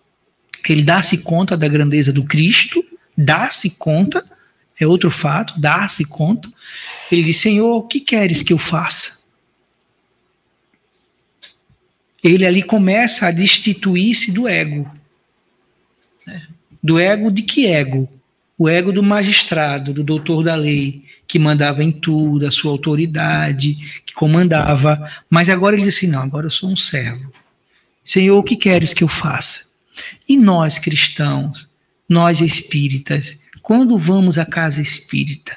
[0.67, 2.83] ele dá-se conta da grandeza do Cristo
[3.17, 4.25] dar-se conta,
[4.79, 6.51] é outro fato, dar-se conta.
[7.11, 9.23] Ele diz: Senhor, o que queres que eu faça?
[12.23, 14.89] Ele ali começa a destituir-se do ego.
[16.83, 18.09] Do ego de que ego?
[18.57, 24.01] O ego do magistrado, do doutor da lei, que mandava em tudo, a sua autoridade,
[24.05, 25.09] que comandava.
[25.29, 27.31] Mas agora ele disse: não, agora eu sou um servo.
[28.03, 29.71] Senhor, o que queres que eu faça?
[30.27, 31.69] E nós cristãos,
[32.07, 35.55] nós espíritas, quando vamos à casa espírita,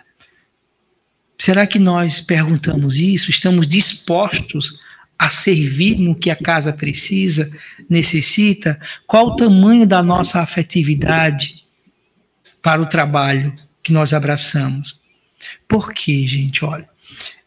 [1.37, 3.31] será que nós perguntamos isso?
[3.31, 4.79] Estamos dispostos
[5.18, 7.50] a servir no que a casa precisa,
[7.88, 8.78] necessita?
[9.06, 11.64] Qual o tamanho da nossa afetividade
[12.60, 14.98] para o trabalho que nós abraçamos?
[15.66, 16.64] Por quê, gente?
[16.64, 16.88] Olha,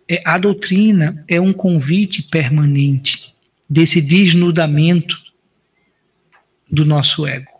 [0.07, 3.33] é, a doutrina é um convite permanente
[3.69, 5.17] desse desnudamento
[6.69, 7.51] do nosso ego.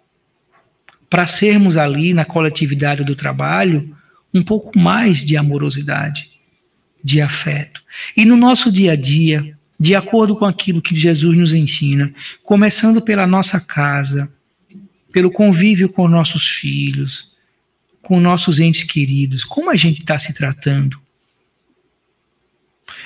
[1.09, 3.95] Para sermos ali na coletividade do trabalho
[4.33, 6.29] um pouco mais de amorosidade,
[7.03, 7.83] de afeto.
[8.15, 12.13] E no nosso dia a dia, de acordo com aquilo que Jesus nos ensina,
[12.43, 14.29] começando pela nossa casa,
[15.11, 17.29] pelo convívio com nossos filhos,
[18.01, 20.99] com nossos entes queridos, como a gente está se tratando?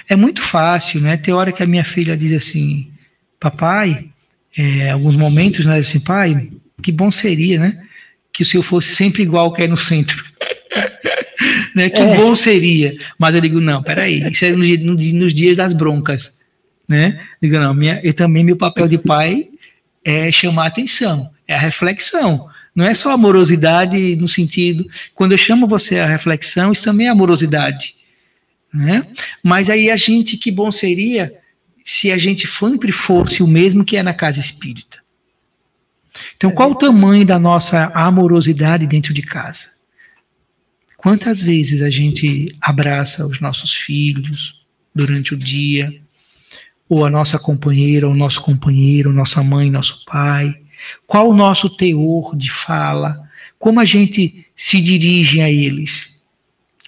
[0.10, 1.16] É muito fácil, né?
[1.16, 2.92] Tem hora que a minha filha diz assim,
[3.40, 4.10] papai,
[4.58, 6.50] é, alguns momentos, né, assim, pai,
[6.82, 7.84] que bom seria, né,
[8.32, 10.24] que o senhor fosse sempre igual que é no centro.
[11.76, 12.16] né, que é.
[12.16, 12.96] bom seria.
[13.18, 16.43] Mas eu digo, não, peraí, isso é no, no, nos dias das broncas.
[16.88, 17.26] Né?
[17.42, 19.50] Digo, não, minha, eu também, meu papel de pai
[20.04, 22.50] é chamar atenção, é a reflexão.
[22.76, 27.10] Não é só amorosidade no sentido, quando eu chamo você a reflexão, isso também é
[27.10, 27.96] amorosidade.
[28.74, 29.06] Né?
[29.44, 31.32] Mas aí a gente, que bom seria
[31.86, 35.04] se a gente sempre fosse o mesmo que é na casa espírita.
[36.36, 39.74] Então, qual o tamanho da nossa amorosidade dentro de casa?
[40.98, 44.64] Quantas vezes a gente abraça os nossos filhos
[44.96, 46.02] durante o dia,
[46.88, 50.56] ou a nossa companheira, ou nosso companheiro, nossa mãe, nosso pai?
[51.08, 53.30] Qual o nosso teor de fala?
[53.58, 56.22] Como a gente se dirige a eles?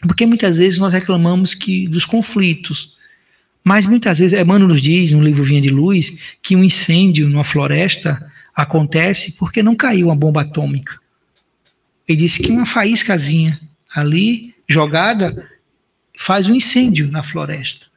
[0.02, 2.94] Porque muitas vezes nós reclamamos que dos conflitos,
[3.64, 7.44] mas muitas vezes, Emmanuel nos diz, no livro Vinha de Luz, que um incêndio numa
[7.44, 11.00] floresta acontece porque não caiu uma bomba atômica.
[12.08, 13.60] Ele disse que uma faíscazinha
[13.94, 15.50] ali, jogada,
[16.16, 17.88] faz um incêndio na floresta.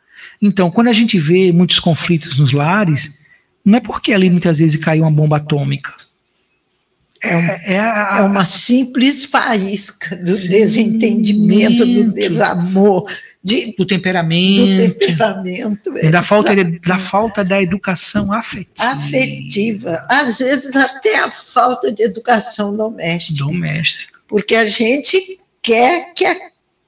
[0.40, 3.18] Então, quando a gente vê muitos conflitos nos lares,
[3.64, 5.94] não é porque ali muitas vezes caiu uma bomba atômica.
[7.20, 13.10] É, é, a, é uma simples faísca do sim, desentendimento, do desamor,
[13.42, 16.54] de, do temperamento, do temperamento é, da, falta
[16.86, 18.88] da falta da educação afetiva.
[18.88, 20.06] Afetiva.
[20.08, 23.44] Às vezes até a falta de educação doméstica.
[23.44, 24.18] Doméstica.
[24.28, 25.18] Porque a gente
[25.60, 26.24] quer que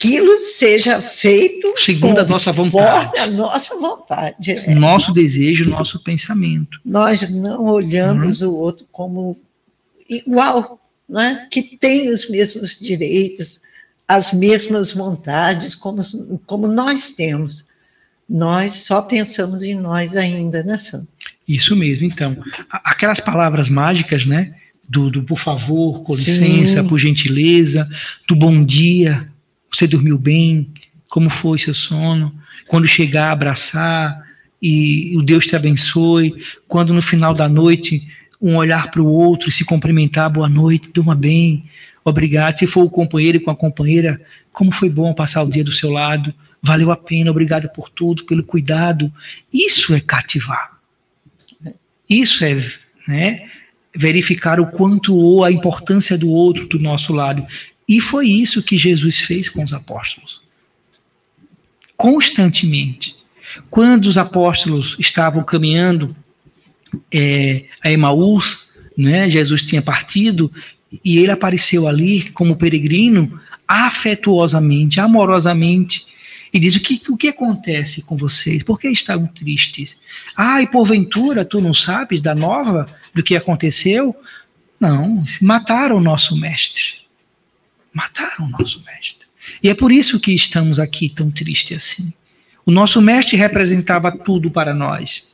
[0.01, 3.19] aquilo seja feito segundo a nossa vontade.
[3.19, 4.53] A nossa vontade.
[4.53, 4.73] É.
[4.73, 6.81] O nosso desejo, o nosso pensamento.
[6.83, 8.49] Nós não olhamos uhum.
[8.49, 9.37] o outro como
[10.09, 11.47] igual, né?
[11.51, 13.61] que tem os mesmos direitos,
[14.09, 16.03] as mesmas vontades como,
[16.47, 17.63] como nós temos.
[18.27, 21.09] Nós só pensamos em nós ainda, né, Sandro?
[21.47, 22.07] Isso mesmo.
[22.07, 22.37] Então,
[22.71, 24.55] aquelas palavras mágicas, né?
[24.89, 26.89] Do, do por favor, com licença, Sim.
[26.89, 27.89] por gentileza,
[28.27, 29.30] do bom dia,
[29.71, 30.73] você dormiu bem,
[31.09, 32.35] como foi seu sono,
[32.67, 34.21] quando chegar, abraçar
[34.61, 36.35] e o Deus te abençoe,
[36.69, 38.07] quando no final da noite
[38.41, 41.65] um olhar para o outro e se cumprimentar, boa noite, durma bem,
[42.05, 42.57] Obrigado.
[42.57, 44.21] Se for o companheiro com a companheira,
[44.53, 46.33] como foi bom passar o dia do seu lado.
[46.63, 47.31] Valeu a pena.
[47.31, 49.13] Obrigado por tudo, pelo cuidado.
[49.53, 50.79] Isso é cativar.
[52.09, 52.57] Isso é
[53.07, 53.49] né,
[53.95, 57.47] verificar o quanto ou a importância do outro do nosso lado.
[57.91, 60.41] E foi isso que Jesus fez com os apóstolos.
[61.97, 63.17] Constantemente.
[63.69, 66.15] Quando os apóstolos estavam caminhando
[67.13, 70.53] é, a Emaús, né, Jesus tinha partido,
[71.05, 76.07] e ele apareceu ali como peregrino, afetuosamente, amorosamente,
[76.53, 78.63] e diz: o que, o que acontece com vocês?
[78.63, 80.01] Por que estão tristes?
[80.37, 84.15] Ah, e porventura tu não sabes da nova do que aconteceu?
[84.79, 87.01] Não, mataram o nosso mestre.
[87.93, 89.27] Mataram o nosso mestre.
[89.63, 92.13] E é por isso que estamos aqui tão tristes assim.
[92.65, 95.29] O nosso mestre representava tudo para nós.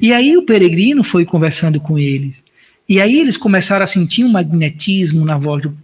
[0.00, 2.44] E aí o peregrino foi conversando com eles.
[2.88, 5.76] E aí eles começaram a sentir um magnetismo na voz do,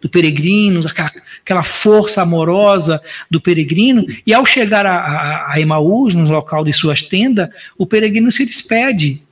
[0.00, 1.10] do peregrino, aquela,
[1.42, 3.00] aquela, força amorosa
[3.30, 4.04] do peregrino.
[4.26, 7.48] E ao chegar a, a, a Emaús, no local de suas tendas,
[7.78, 9.22] o peregrino se despede.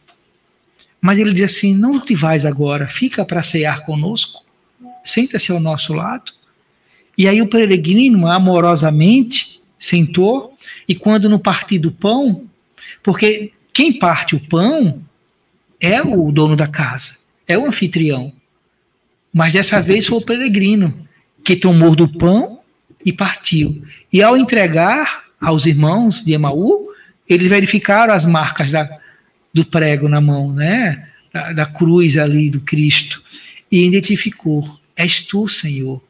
[0.98, 4.42] Mas ele diz assim: Não te vais agora, fica para cear conosco,
[5.04, 6.32] senta-se ao nosso lado.
[7.16, 10.56] E aí o peregrino, amorosamente, sentou,
[10.88, 12.44] e quando no partir do pão,
[13.02, 15.02] porque quem parte o pão
[15.80, 18.32] é o dono da casa, é o anfitrião.
[19.32, 21.06] Mas dessa vez foi o peregrino
[21.44, 22.60] que tomou do pão
[23.04, 23.82] e partiu.
[24.12, 26.88] E ao entregar aos irmãos de Emaú,
[27.28, 28.88] eles verificaram as marcas da,
[29.54, 31.08] do prego na mão, né?
[31.32, 33.22] Da, da cruz ali do Cristo.
[33.70, 36.02] E identificou: És tu, Senhor.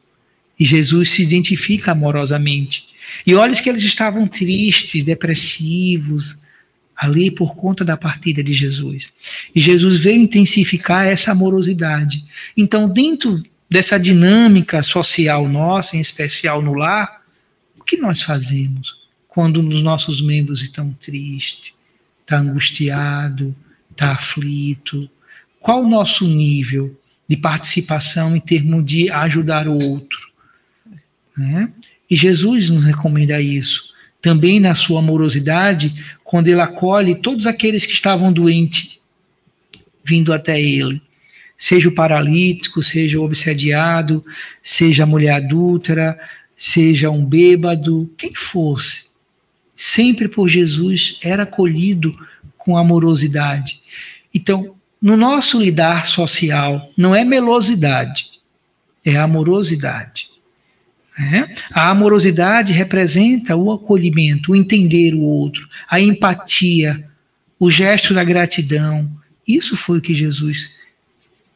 [0.59, 2.85] E Jesus se identifica amorosamente.
[3.25, 6.41] E olha que eles estavam tristes, depressivos,
[6.95, 9.11] ali por conta da partida de Jesus.
[9.55, 12.23] E Jesus veio intensificar essa amorosidade.
[12.55, 17.21] Então, dentro dessa dinâmica social nossa, em especial no lar,
[17.79, 21.73] o que nós fazemos quando os nossos membros estão tristes,
[22.19, 23.55] está angustiado,
[23.89, 25.09] está aflito?
[25.59, 26.95] Qual o nosso nível
[27.31, 30.19] de participação em termos de ajudar o outro?
[31.37, 31.71] Né?
[32.09, 33.93] E Jesus nos recomenda isso.
[34.21, 38.99] Também na sua amorosidade, quando ele acolhe todos aqueles que estavam doentes,
[40.03, 41.01] vindo até ele.
[41.57, 44.25] Seja o paralítico, seja o obsediado,
[44.61, 46.19] seja a mulher adúltera,
[46.57, 49.05] seja um bêbado, quem fosse.
[49.73, 52.13] Sempre por Jesus era acolhido
[52.57, 53.79] com amorosidade.
[54.33, 58.29] Então, no nosso lidar social, não é melosidade,
[59.03, 60.29] é amorosidade.
[61.17, 61.53] Né?
[61.71, 67.09] A amorosidade representa o acolhimento, o entender o outro, a empatia,
[67.59, 69.09] o gesto da gratidão.
[69.47, 70.71] Isso foi o que Jesus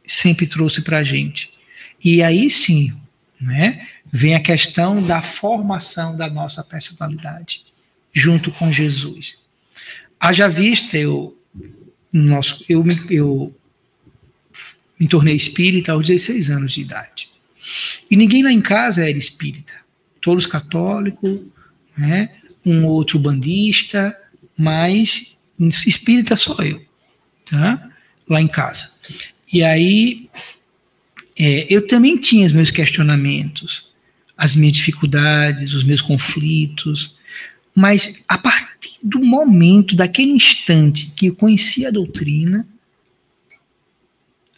[0.08, 1.54] sempre trouxe para a gente.
[2.04, 2.94] E aí sim,
[3.40, 7.64] né, vem a questão da formação da nossa personalidade,
[8.14, 9.46] junto com Jesus.
[10.20, 11.38] Haja vista, eu,
[12.22, 13.56] nosso, eu, eu
[15.00, 17.30] me tornei espírita aos 16 anos de idade.
[18.10, 19.74] E ninguém lá em casa era espírita.
[20.22, 21.40] Todos católicos,
[21.98, 22.30] né?
[22.66, 24.16] um outro bandista,
[24.58, 26.84] mas espírita só eu,
[27.50, 27.92] tá?
[28.28, 29.00] lá em casa.
[29.52, 30.30] E aí
[31.38, 33.88] é, eu também tinha os meus questionamentos,
[34.38, 37.16] as minhas dificuldades, os meus conflitos,
[37.76, 38.75] mas a partir
[39.06, 42.68] do momento, daquele instante que eu conheci a doutrina,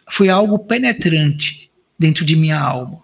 [0.09, 1.69] foi algo penetrante
[1.99, 3.01] dentro de minha alma.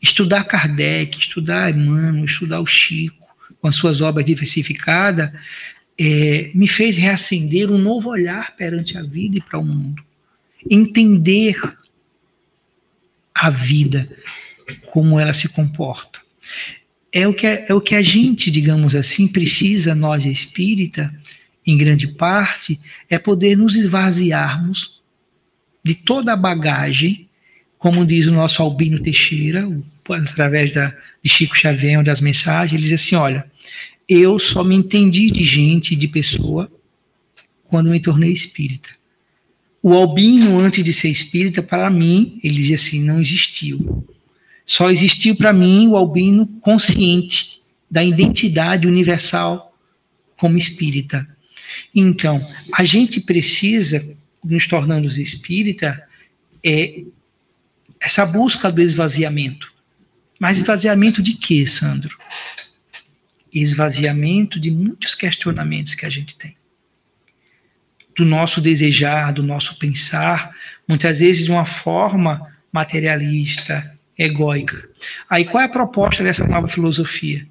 [0.00, 3.26] Estudar Kardec, estudar Emmanuel, estudar o Chico,
[3.60, 5.32] com as suas obras diversificadas,
[5.98, 10.00] é, me fez reacender um novo olhar perante a vida e para o mundo.
[10.70, 11.60] Entender
[13.34, 14.08] a vida,
[14.92, 16.20] como ela se comporta.
[17.14, 21.14] É o que, é, é o que a gente, digamos assim, precisa, nós espírita,
[21.64, 25.00] em grande parte, é poder nos esvaziarmos
[25.82, 27.28] de toda a bagagem
[27.84, 29.68] como diz o nosso Albino Teixeira,
[30.08, 33.44] através da, de Chico Xavier, das mensagens, ele diz assim: olha,
[34.08, 36.72] eu só me entendi de gente, de pessoa,
[37.64, 38.88] quando me tornei espírita.
[39.82, 44.02] O albino, antes de ser espírita, para mim, ele dizia assim, não existiu.
[44.66, 47.60] Só existiu para mim o albino consciente
[47.90, 49.76] da identidade universal
[50.36, 51.28] como espírita.
[51.94, 52.40] Então,
[52.74, 56.02] a gente precisa, nos tornando espírita,
[56.62, 57.02] é
[58.00, 59.72] essa busca do esvaziamento.
[60.38, 62.16] Mas esvaziamento de quê, Sandro?
[63.52, 66.56] Esvaziamento de muitos questionamentos que a gente tem.
[68.16, 70.54] Do nosso desejar, do nosso pensar,
[70.88, 74.88] muitas vezes de uma forma materialista, egóica.
[75.28, 77.46] Aí qual é a proposta dessa nova filosofia?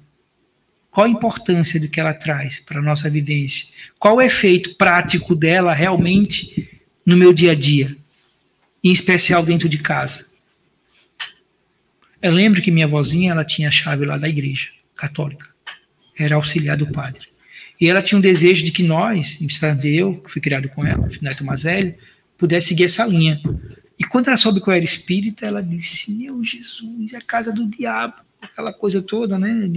[0.90, 3.74] Qual a importância do que ela traz para a nossa vivência?
[3.98, 6.70] Qual o efeito prático dela realmente
[7.04, 7.96] no meu dia a dia?
[8.82, 10.32] Em especial dentro de casa?
[12.22, 15.48] Eu lembro que minha vozinha, ela tinha a chave lá da igreja católica.
[16.16, 17.26] Era auxiliar do padre.
[17.80, 19.36] E ela tinha um desejo de que nós,
[19.82, 21.94] eu, que fui criado com ela, neto velho,
[22.38, 23.42] pudesse seguir essa linha.
[23.98, 27.52] E quando ela soube que eu era espírita, ela disse: Meu Jesus, é a casa
[27.52, 29.70] do diabo, aquela coisa toda, né?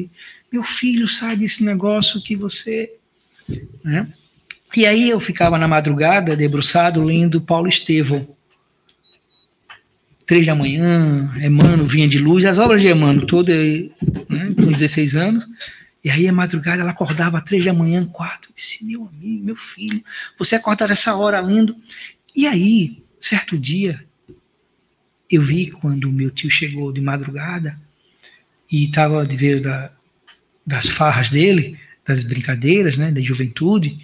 [0.52, 2.96] Meu filho, sai desse negócio que você.
[3.84, 4.08] Né?
[4.76, 8.38] E aí eu ficava na madrugada, debruçado, lendo Paulo Estevão
[10.28, 13.54] três da manhã, Emmanuel vinha de luz, as obras de Emmanuel, toda,
[14.30, 15.48] né, com 16 anos,
[16.04, 20.04] e aí a madrugada ela acordava três da manhã, quatro, disse, meu amigo, meu filho,
[20.38, 21.74] você acordar essa hora lendo,
[22.36, 24.04] e aí, certo dia,
[25.30, 27.78] eu vi quando meu tio chegou de madrugada,
[28.72, 29.92] e estava de ver da,
[30.66, 34.00] das farras dele, das brincadeiras, né, da juventude,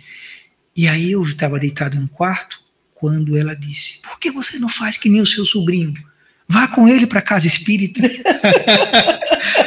[0.76, 2.62] e aí eu estava deitado no quarto,
[2.94, 5.94] quando ela disse: Por que você não faz que nem o seu sobrinho?
[6.48, 8.02] Vá com ele para casa espírita.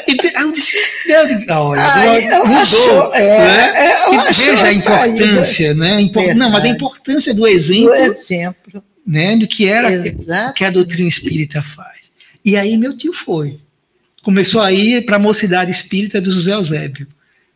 [0.06, 0.76] eu disse,
[1.10, 3.72] olha, Ai, mudou, acho, é, né?
[3.74, 6.00] é, veja a importância, né?
[6.00, 8.84] Impor, não, mas a importância do exemplo, do exemplo.
[9.06, 9.88] Né, do que era
[10.52, 12.10] que a doutrina espírita faz.
[12.44, 13.60] E aí meu tio foi.
[14.22, 17.06] Começou a ir para a Mocidade Espírita do José Eusébio,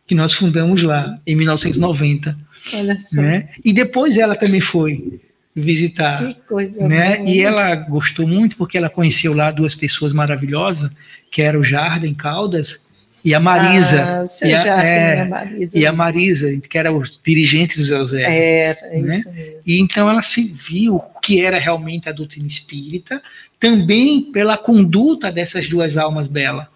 [0.07, 2.37] que nós fundamos lá em 1990.
[2.73, 3.21] Olha só.
[3.21, 3.49] Né?
[3.65, 5.19] E depois ela também foi
[5.53, 6.25] visitar.
[6.25, 7.17] Que coisa né?
[7.17, 7.29] Boa.
[7.29, 10.89] E ela gostou muito porque ela conheceu lá duas pessoas maravilhosas,
[11.29, 12.89] que era o Jardim Caldas
[13.23, 14.03] e a Marisa.
[14.03, 15.79] Ah, o e, a, é, e a Marisa.
[15.79, 18.23] E a Marisa, que era os dirigentes do José.
[18.23, 19.17] Era, né?
[19.17, 19.61] isso mesmo.
[19.65, 23.21] E então ela se viu o que era realmente a doutrina espírita,
[23.59, 26.67] também pela conduta dessas duas almas belas.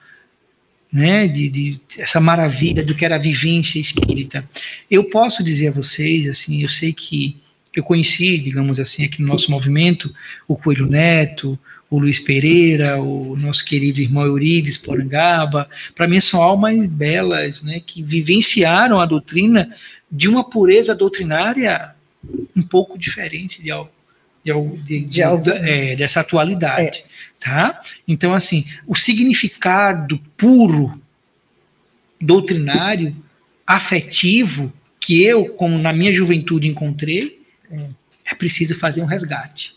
[0.93, 4.47] Né, de, de, essa maravilha do que era a vivência espírita.
[4.89, 7.35] Eu posso dizer a vocês, assim, eu sei que
[7.75, 10.13] eu conheci, digamos assim, aqui no nosso movimento,
[10.47, 11.59] o Coelho Neto,
[11.89, 17.79] o Luiz Pereira, o nosso querido irmão Eurides Porangaba, para mim são almas belas, né,
[17.79, 19.75] que vivenciaram a doutrina
[20.11, 21.93] de uma pureza doutrinária
[22.55, 23.69] um pouco diferente de,
[24.43, 27.03] de, de, de é, dessa atualidade, é.
[27.39, 27.81] tá?
[28.07, 30.99] Então, assim, o significado puro
[32.19, 33.15] doutrinário,
[33.65, 37.89] afetivo, que eu, como na minha juventude encontrei, é,
[38.31, 39.74] é preciso fazer um resgate.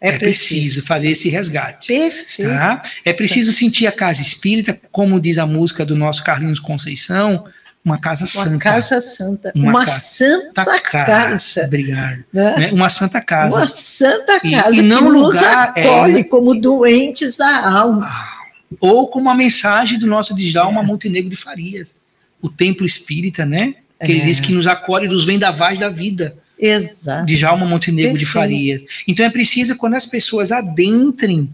[0.00, 0.60] É, é preciso.
[0.60, 0.86] preciso.
[0.86, 1.88] fazer esse resgate.
[1.88, 2.50] Perfeito.
[2.50, 2.82] Tá?
[3.04, 7.44] É preciso sentir a casa espírita, como diz a música do nosso Carlinhos Conceição,
[7.86, 8.50] uma casa uma santa.
[8.50, 9.52] Uma casa santa.
[9.54, 11.04] Uma, uma santa casa.
[11.06, 11.64] casa.
[11.66, 12.24] Obrigado.
[12.32, 12.54] Né?
[12.58, 12.72] né?
[12.72, 13.56] Uma santa casa.
[13.56, 16.24] Uma santa casa e, e não que lugar, nos acolhe é...
[16.24, 18.08] como doentes da alma.
[18.08, 18.42] Ah,
[18.80, 20.84] ou como a mensagem do nosso Djalma é.
[20.84, 21.94] Montenegro de Farias,
[22.42, 23.76] o templo espírita, né?
[24.00, 24.16] Que é.
[24.16, 26.36] ele diz que nos acolhe dos vendavais da vida.
[26.58, 27.26] Exato.
[27.26, 28.26] De Jalma Montenegro Perfeito.
[28.26, 28.84] de Farias.
[29.06, 31.52] Então é preciso, quando as pessoas adentrem,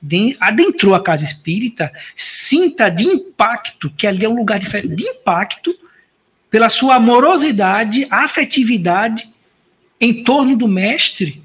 [0.00, 5.04] de, adentrou a casa espírita, sinta de impacto, que ali é um lugar diferente, de
[5.04, 5.74] impacto,
[6.50, 9.30] pela sua amorosidade, afetividade
[9.98, 11.42] em torno do mestre,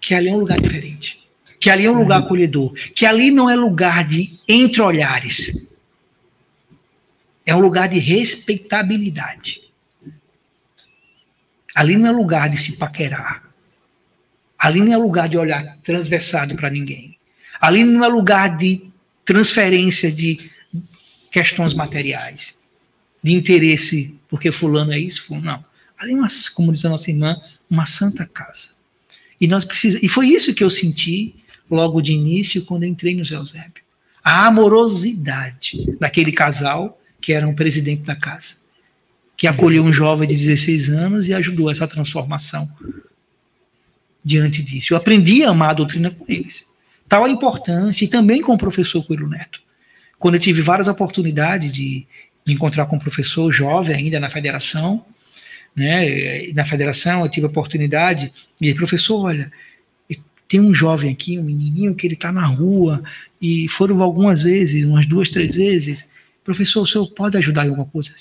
[0.00, 1.24] que ali é um lugar diferente.
[1.58, 2.74] Que ali é um lugar acolhedor.
[2.94, 5.66] Que ali não é lugar de entre olhares.
[7.46, 9.62] É um lugar de respeitabilidade.
[11.74, 13.42] Ali não é lugar de se paquerar.
[14.58, 17.18] Ali não é lugar de olhar transversado para ninguém.
[17.60, 18.84] Ali não é lugar de
[19.24, 20.50] transferência de
[21.32, 22.54] questões materiais,
[23.22, 25.64] de interesse, porque fulano é isso, fulano não.
[25.98, 28.74] Ali é uma, como diz a nossa irmã, uma santa casa.
[29.40, 31.34] E nós precisamos, e foi isso que eu senti
[31.70, 33.82] logo de início quando entrei no Zé Eusébio.
[34.22, 38.63] A amorosidade daquele casal que era um presidente da casa
[39.36, 42.68] que acolheu um jovem de 16 anos e ajudou essa transformação
[44.24, 44.92] diante disso.
[44.92, 46.66] Eu aprendi a amar a doutrina com eles.
[47.08, 49.60] Tal a importância, e também com o professor Coelho Neto.
[50.18, 52.06] Quando eu tive várias oportunidades de
[52.46, 55.04] me encontrar com um professor jovem ainda na federação,
[55.76, 59.52] né, na federação eu tive a oportunidade, e ele, professor, olha,
[60.48, 63.02] tem um jovem aqui, um menininho que ele está na rua,
[63.40, 66.08] e foram algumas vezes, umas duas, três vezes,
[66.42, 68.12] professor, o senhor pode ajudar em alguma coisa?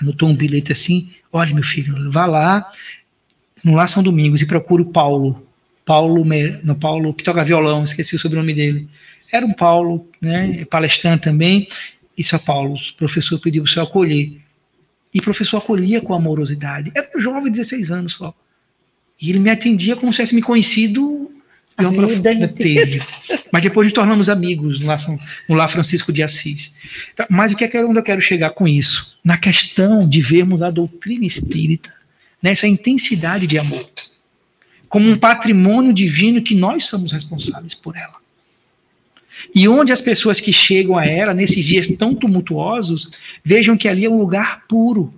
[0.00, 2.70] Anotou um bilhete assim: olha, meu filho, vá lá
[3.64, 5.46] no Lá São Domingos e procure o Paulo.
[5.84, 6.24] Paulo,
[6.62, 8.88] no Paulo que toca violão, esqueci o sobrenome dele.
[9.32, 11.66] Era um Paulo, né, palestrante também.
[12.16, 14.40] E só Paulo, o professor pediu para senhor acolher.
[15.12, 16.92] E o professor acolhia com amorosidade.
[16.94, 18.34] Era um jovem de 16 anos só.
[19.20, 21.30] E ele me atendia como se tivesse me conhecido
[21.86, 23.04] a vida inteira.
[23.52, 24.98] Mas depois nos tornamos amigos no Lá,
[25.48, 26.72] no Lá Francisco de Assis.
[27.12, 29.18] Então, mas o que é onde eu quero chegar com isso?
[29.24, 31.92] Na questão de vermos a doutrina espírita
[32.42, 33.88] nessa intensidade de amor,
[34.88, 38.20] como um patrimônio divino que nós somos responsáveis por ela.
[39.54, 43.10] E onde as pessoas que chegam a ela nesses dias tão tumultuosos
[43.44, 45.12] vejam que ali é um lugar puro.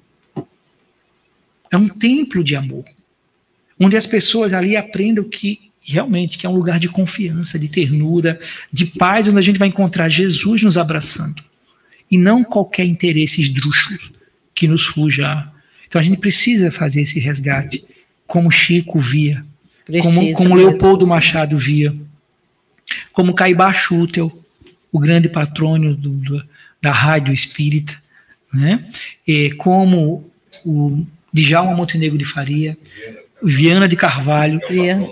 [1.71, 2.85] É um templo de amor.
[3.79, 8.41] Onde as pessoas ali aprendam que realmente que é um lugar de confiança, de ternura,
[8.73, 11.43] de paz, onde a gente vai encontrar Jesus nos abraçando.
[12.11, 13.99] E não qualquer interesse esdrúxulo
[14.55, 15.49] que nos fuja.
[15.89, 17.85] Então a gente precisa fazer esse resgate,
[18.27, 19.45] como Chico via,
[19.85, 21.95] precisa, como, como Leopoldo Machado via,
[23.13, 24.31] como Caibá Schutel,
[24.91, 26.45] o grande patrônio do, do,
[26.81, 27.95] da rádio espírita,
[28.53, 28.85] né?
[29.27, 30.31] E como
[30.65, 32.77] o Djalma Montenegro de Faria,
[33.43, 35.09] Viana de Carvalho, Viana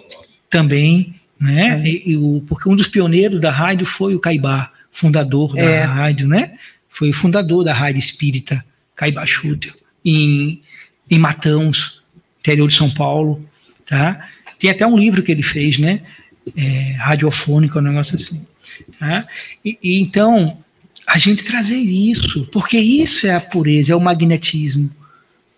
[0.51, 1.81] também, né?
[1.86, 5.82] E, e o, porque um dos pioneiros da rádio foi o Caibá, fundador da é.
[5.85, 6.59] rádio, né?
[6.89, 8.62] Foi o fundador da rádio espírita,
[8.97, 9.72] Caibá Schutter,
[10.05, 10.60] em,
[11.09, 12.02] em Matãos,
[12.40, 13.48] interior de São Paulo,
[13.86, 14.28] tá?
[14.59, 16.02] Tem até um livro que ele fez, né?
[16.56, 18.44] É, radiofônico, um negócio assim.
[18.98, 19.27] Tá?
[19.64, 20.59] E, e, então,
[21.06, 24.90] a gente trazer isso, porque isso é a pureza, é o magnetismo,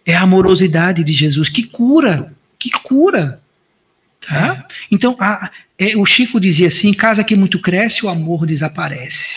[0.04, 3.41] é a amorosidade de Jesus que cura, que cura
[4.26, 4.66] Tá?
[4.90, 9.36] Então, a, é, o Chico dizia assim: casa que muito cresce, o amor desaparece.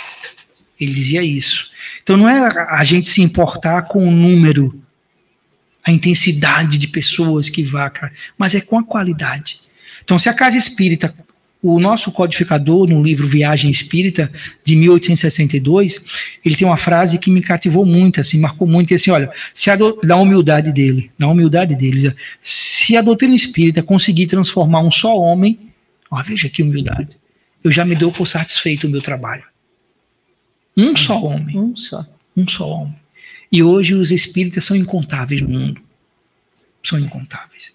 [0.79, 1.71] Ele dizia isso.
[2.03, 2.39] Então, não é
[2.69, 4.79] a gente se importar com o número,
[5.83, 7.91] a intensidade de pessoas que vá,
[8.37, 9.59] mas é com a qualidade.
[10.03, 11.13] Então, se a casa espírita
[11.67, 14.31] o nosso codificador, no livro Viagem Espírita,
[14.63, 15.99] de 1862,
[16.45, 19.31] ele tem uma frase que me cativou muito, assim, marcou muito, que é assim, olha,
[19.51, 24.91] se a da humildade dele, da humildade dele, se a doutrina espírita conseguir transformar um
[24.91, 25.57] só homem,
[26.11, 27.17] ó, veja que humildade,
[27.63, 29.43] eu já me dou por satisfeito o meu trabalho.
[30.77, 31.57] Um só homem.
[31.57, 32.05] Um só.
[32.37, 32.95] Um só homem.
[33.51, 35.81] E hoje os espíritas são incontáveis no mundo.
[36.83, 37.73] São incontáveis.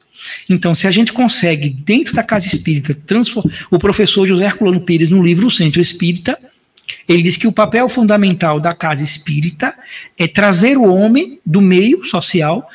[0.49, 3.53] Então, se a gente consegue, dentro da casa espírita, transformar.
[3.71, 6.39] O professor José Herculano Pires, no livro O Centro Espírita,
[7.09, 9.75] ele diz que o papel fundamental da casa espírita
[10.19, 12.69] é trazer o homem do meio social,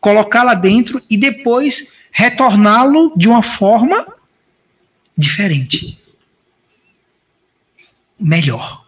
[0.00, 4.06] colocá-lo dentro e depois retorná-lo de uma forma
[5.16, 5.98] diferente.
[8.18, 8.84] Melhor.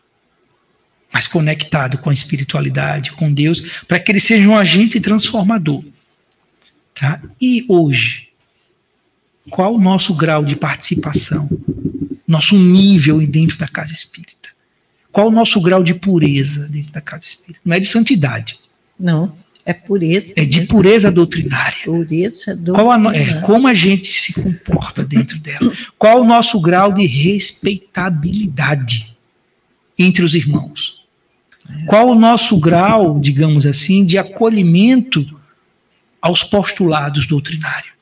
[1.12, 5.84] Mais conectado com a espiritualidade, com Deus, para que ele seja um agente transformador.
[6.94, 7.20] Tá?
[7.40, 8.28] E hoje,
[9.50, 11.48] qual o nosso grau de participação?
[12.26, 14.50] Nosso nível dentro da casa espírita?
[15.10, 17.60] Qual o nosso grau de pureza dentro da casa espírita?
[17.64, 18.58] Não é de santidade.
[18.98, 20.32] Não, é pureza.
[20.36, 21.84] É de pureza doutrinária.
[21.84, 22.72] Pureza doutrinária.
[22.74, 25.72] Qual a, é, como a gente se comporta dentro dela?
[25.98, 29.14] Qual o nosso grau de respeitabilidade
[29.98, 31.02] entre os irmãos?
[31.86, 35.24] Qual o nosso grau, digamos assim, de acolhimento
[36.22, 37.92] aos postulados doutrinários.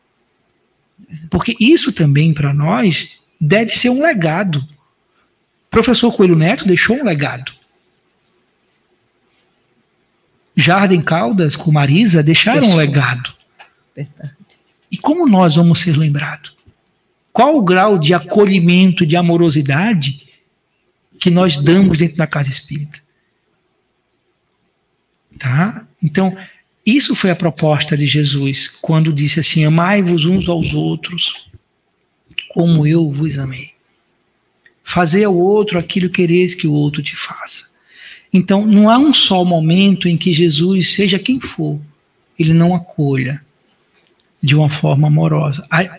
[1.31, 4.59] Porque isso também, para nós, deve ser um legado.
[4.59, 7.53] O professor Coelho Neto deixou um legado.
[10.55, 12.77] Jardim Caldas com Marisa deixaram deixou.
[12.77, 13.33] um legado.
[13.97, 14.35] Verdade.
[14.91, 16.55] E como nós vamos ser lembrados?
[17.33, 20.29] Qual o grau de acolhimento, de amorosidade
[21.19, 22.99] que nós damos dentro da casa espírita?
[25.39, 25.87] Tá?
[26.03, 26.37] Então,
[26.97, 31.47] isso foi a proposta de Jesus quando disse assim: Amai-vos uns aos outros,
[32.49, 33.73] como eu vos amei.
[34.83, 37.71] Fazer ao outro aquilo que quereis que o outro te faça.
[38.33, 41.79] Então, não há um só momento em que Jesus, seja quem for,
[42.39, 43.43] ele não acolha
[44.43, 45.67] de uma forma amorosa.
[45.71, 45.99] A,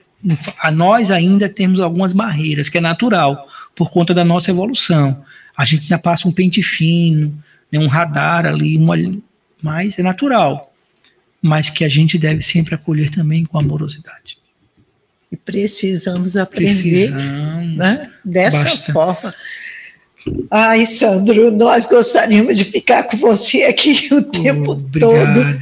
[0.61, 5.23] a nós ainda temos algumas barreiras, que é natural, por conta da nossa evolução.
[5.55, 7.38] A gente ainda passa um pente fino,
[7.72, 8.95] né, um radar ali, uma,
[9.61, 10.70] mas é natural
[11.41, 14.38] mas que a gente deve sempre acolher também com amorosidade.
[15.31, 18.93] E precisamos aprender precisamos, né, dessa basta.
[18.93, 19.34] forma.
[20.51, 25.59] Ai, Sandro, nós gostaríamos de ficar com você aqui o tempo todo,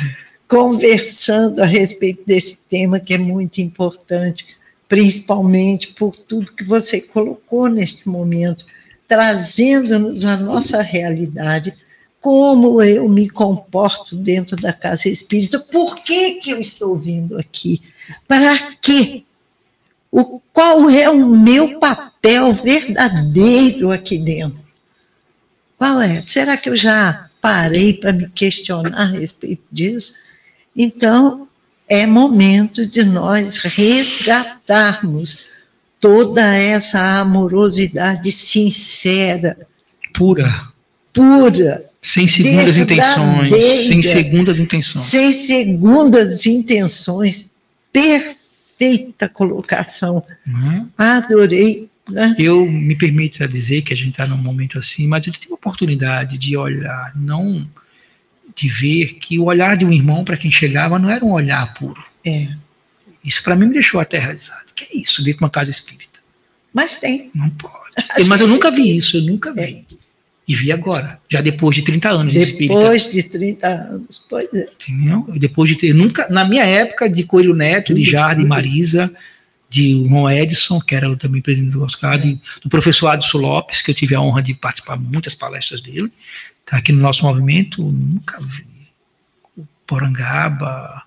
[0.47, 4.47] conversando a respeito desse tema que é muito importante,
[4.88, 8.65] principalmente por tudo que você colocou neste momento,
[9.07, 11.73] trazendo-nos a nossa realidade
[12.21, 17.81] como eu me comporto dentro da casa espírita, por que, que eu estou vindo aqui,
[18.27, 19.23] para quê?
[20.11, 24.65] O, qual é o meu papel verdadeiro aqui dentro?
[25.77, 26.21] Qual é?
[26.21, 30.13] Será que eu já parei para me questionar a respeito disso?
[30.75, 31.47] Então,
[31.87, 35.39] é momento de nós resgatarmos
[35.99, 39.57] toda essa amorosidade sincera,
[40.13, 40.69] pura,
[41.13, 43.53] pura, sem segundas intenções.
[43.53, 45.05] Sem segundas intenções.
[45.05, 47.49] Sem segundas intenções.
[47.91, 50.23] Perfeita colocação.
[50.47, 50.88] Uhum.
[50.97, 51.89] Adorei.
[52.09, 52.35] Né?
[52.39, 55.51] Eu me permito dizer que a gente está num momento assim, mas a gente tem
[55.51, 57.67] a oportunidade de olhar, não
[58.55, 61.73] de ver que o olhar de um irmão para quem chegava não era um olhar
[61.76, 62.03] puro.
[62.26, 62.47] É.
[63.23, 64.65] Isso para mim me deixou aterrorizado.
[64.76, 66.19] Que é isso dentro de uma casa espírita?
[66.73, 67.31] Mas tem.
[67.35, 67.95] Não pode.
[68.27, 69.61] Mas eu nunca vi isso, eu nunca vi.
[69.61, 69.98] É.
[70.49, 72.73] E vi agora, já depois de 30 anos de espírita.
[72.73, 74.67] Depois de 30 anos, pois é.
[74.81, 75.27] Entendeu?
[75.38, 79.15] Depois de ter, nunca, na minha época de Coelho Neto, de Jardim Marisa,
[79.69, 82.17] de Ron Edson, que era também presidente do Oscar, é.
[82.63, 86.11] do professor Adson Lopes, que eu tive a honra de participar de muitas palestras dele,
[86.65, 88.65] tá aqui no nosso movimento, nunca vi.
[89.55, 91.03] O Porangaba,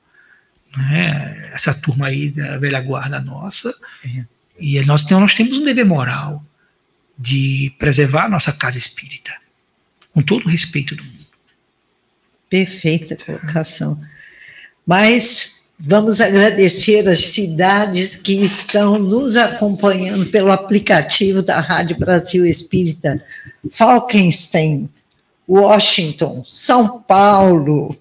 [0.76, 3.74] né, essa turma aí da velha guarda nossa,
[4.06, 4.24] é.
[4.60, 6.44] e nós, nós temos um dever moral,
[7.18, 9.32] de preservar a nossa casa espírita,
[10.12, 11.26] com todo o respeito do mundo.
[12.48, 14.00] Perfeita colocação.
[14.86, 23.22] Mas vamos agradecer as cidades que estão nos acompanhando pelo aplicativo da Rádio Brasil Espírita,
[23.70, 24.88] Falkenstein,
[25.48, 27.96] Washington, São Paulo.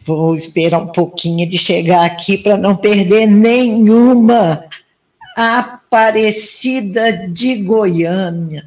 [0.00, 4.64] Vou esperar um pouquinho de chegar aqui para não perder nenhuma
[5.36, 8.66] Aparecida de Goiânia,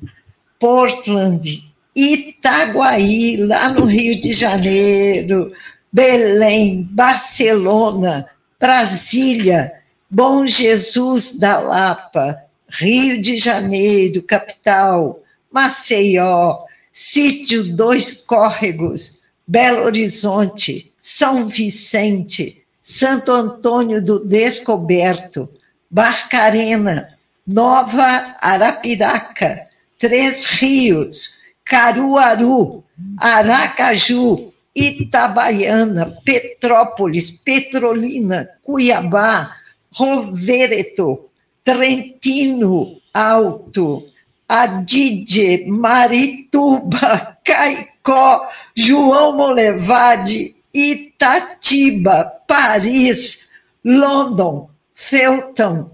[0.59, 1.63] Portland,
[1.95, 5.51] Itaguaí, lá no Rio de Janeiro,
[5.91, 8.27] Belém, Barcelona,
[8.59, 9.73] Brasília,
[10.09, 15.21] Bom Jesus da Lapa, Rio de Janeiro, capital,
[15.51, 25.49] Maceió, Sítio Dois Córregos, Belo Horizonte, São Vicente, Santo Antônio do Descoberto,
[25.89, 32.83] Barcarena, Nova Arapiraca, Três Rios, Caruaru,
[33.17, 39.55] Aracaju, Itabaiana, Petrópolis, Petrolina, Cuiabá,
[39.91, 41.29] Rovereto,
[41.63, 44.07] Trentino Alto,
[44.47, 53.49] Adide, Marituba, Caicó, João Molevade, Itatiba, Paris,
[53.83, 54.69] London,
[54.99, 55.91] Felton,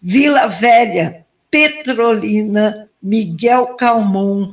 [0.00, 4.52] Vila Velha, Petrolina, Miguel Calmon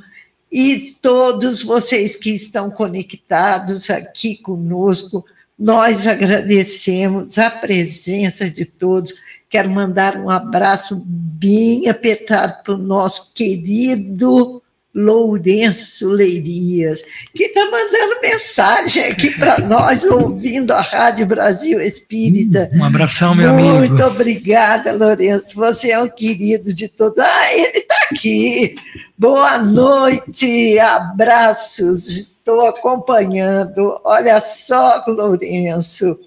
[0.52, 5.26] e todos vocês que estão conectados aqui conosco.
[5.58, 9.14] Nós agradecemos a presença de todos
[9.54, 14.63] Quero mandar um abraço bem apertado para o nosso querido
[14.96, 17.04] Lourenço Leirias,
[17.34, 22.70] que está mandando mensagem aqui para nós, ouvindo a Rádio Brasil Espírita.
[22.74, 23.94] Um abração, meu Muito amigo.
[23.94, 25.56] Muito obrigada, Lourenço.
[25.56, 27.18] Você é um querido de todos.
[27.18, 28.76] Ah, ele está aqui.
[29.18, 32.18] Boa noite, abraços.
[32.18, 34.00] Estou acompanhando.
[34.04, 36.20] Olha só, Lourenço.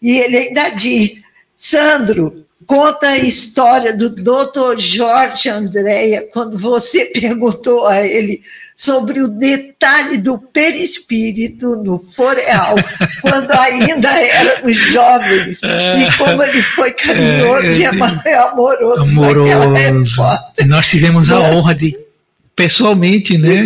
[0.00, 1.22] E ele ainda diz:
[1.56, 4.78] Sandro, conta a história do Dr.
[4.78, 8.40] Jorge Andréia, quando você perguntou a ele
[8.74, 12.76] sobre o detalhe do perispírito no Foreal,
[13.20, 17.84] quando ainda éramos jovens, e como ele foi carinhoso é, e
[18.34, 20.22] amoroso, amoroso.
[20.66, 21.94] Nós tivemos a honra de
[22.62, 23.64] pessoalmente, né,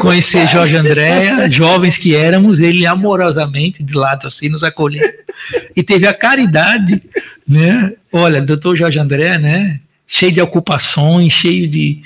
[0.00, 5.02] conhecer Jorge Andréia, jovens que éramos, ele amorosamente de lado assim nos acolheu
[5.74, 7.02] e teve a caridade
[7.46, 7.92] né?
[8.12, 9.80] Olha, doutor Jorge André, né?
[10.06, 12.00] Cheio de ocupações, cheio de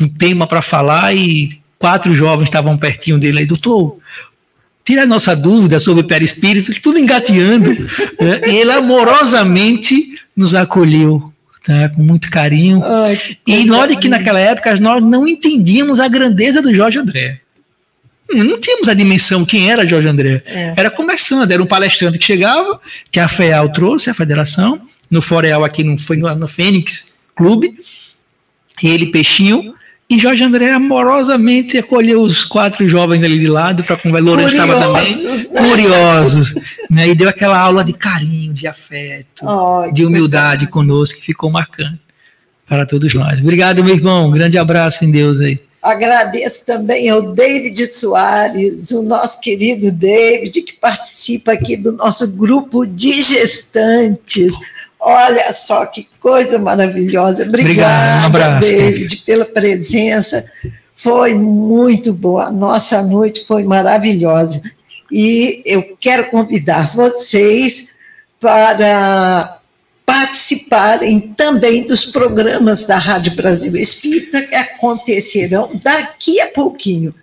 [0.00, 3.98] um tema para falar e quatro jovens estavam pertinho dele aí, doutor,
[4.84, 7.70] tira a nossa dúvida sobre o perispírito, tudo engateando.
[8.20, 8.40] né?
[8.46, 11.32] E ele amorosamente nos acolheu,
[11.64, 11.88] tá?
[11.88, 12.82] com muito carinho.
[12.84, 17.40] Ai, e olha que naquela época nós não entendíamos a grandeza do Jorge André.
[18.30, 20.42] Não tínhamos a dimensão quem era Jorge André.
[20.46, 20.74] É.
[20.76, 22.80] Era começando, era um palestrante que chegava,
[23.10, 24.80] que a FEAL trouxe, a federação,
[25.10, 27.78] no Foreal aqui no, foi no Fênix Clube,
[28.82, 29.74] ele peixinho,
[30.08, 34.26] e Jorge André amorosamente acolheu os quatro jovens ali de lado para conversar.
[34.26, 35.68] Lourenço estava também, né?
[35.70, 36.54] curiosos,
[36.90, 37.08] né?
[37.08, 42.00] E deu aquela aula de carinho, de afeto, oh, de humildade conosco, que ficou marcante
[42.66, 43.40] para todos nós.
[43.40, 44.28] Obrigado, meu irmão.
[44.28, 45.58] Um grande abraço em Deus aí.
[45.82, 52.86] Agradeço também ao David Soares, o nosso querido David, que participa aqui do nosso grupo
[52.86, 54.54] de gestantes.
[55.06, 57.44] Olha só que coisa maravilhosa.
[57.44, 60.50] Obrigada, Obrigado, um David, pela presença.
[60.96, 62.50] Foi muito boa.
[62.50, 64.62] Nossa noite foi maravilhosa.
[65.12, 67.90] E eu quero convidar vocês
[68.40, 69.58] para
[70.06, 77.14] participarem também dos programas da Rádio Brasil Espírita que acontecerão daqui a pouquinho.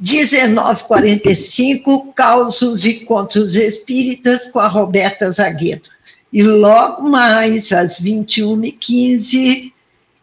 [0.00, 5.97] 19h45, Causos e Contos Espíritas com a Roberta Zagueto.
[6.32, 9.72] E logo mais, às 21h15,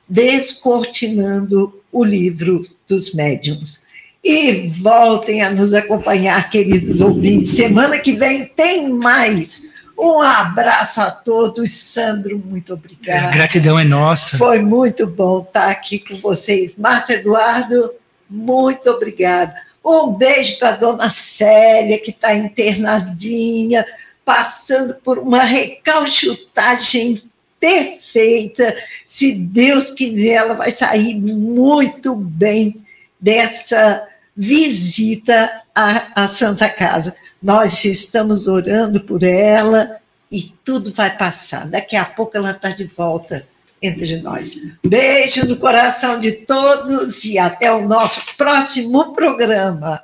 [0.08, 3.82] Descortinando o Livro dos Médiuns.
[4.24, 7.54] E voltem a nos acompanhar, queridos ouvintes.
[7.54, 9.64] Semana que vem tem mais
[9.98, 13.28] um abraço a todos, Sandro, muito obrigada.
[13.28, 14.38] A gratidão é nossa.
[14.38, 16.76] Foi muito bom estar aqui com vocês.
[16.78, 17.92] Márcio Eduardo,
[18.30, 19.56] muito obrigada.
[19.84, 23.86] Um beijo para a dona Célia, que está internadinha,
[24.26, 27.22] passando por uma recalchutagem
[27.60, 28.76] perfeita.
[29.06, 32.84] Se Deus quiser, ela vai sair muito bem
[33.22, 37.16] dessa visita à, à Santa Casa.
[37.42, 39.98] Nós estamos orando por ela
[40.32, 41.68] e tudo vai passar.
[41.68, 43.48] Daqui a pouco ela está de volta
[43.82, 44.54] entre nós.
[44.86, 50.02] Beijo no coração de todos e até o nosso próximo programa.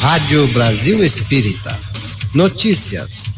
[0.00, 1.78] Rádio Brasil Espírita.
[2.32, 3.34] Notícias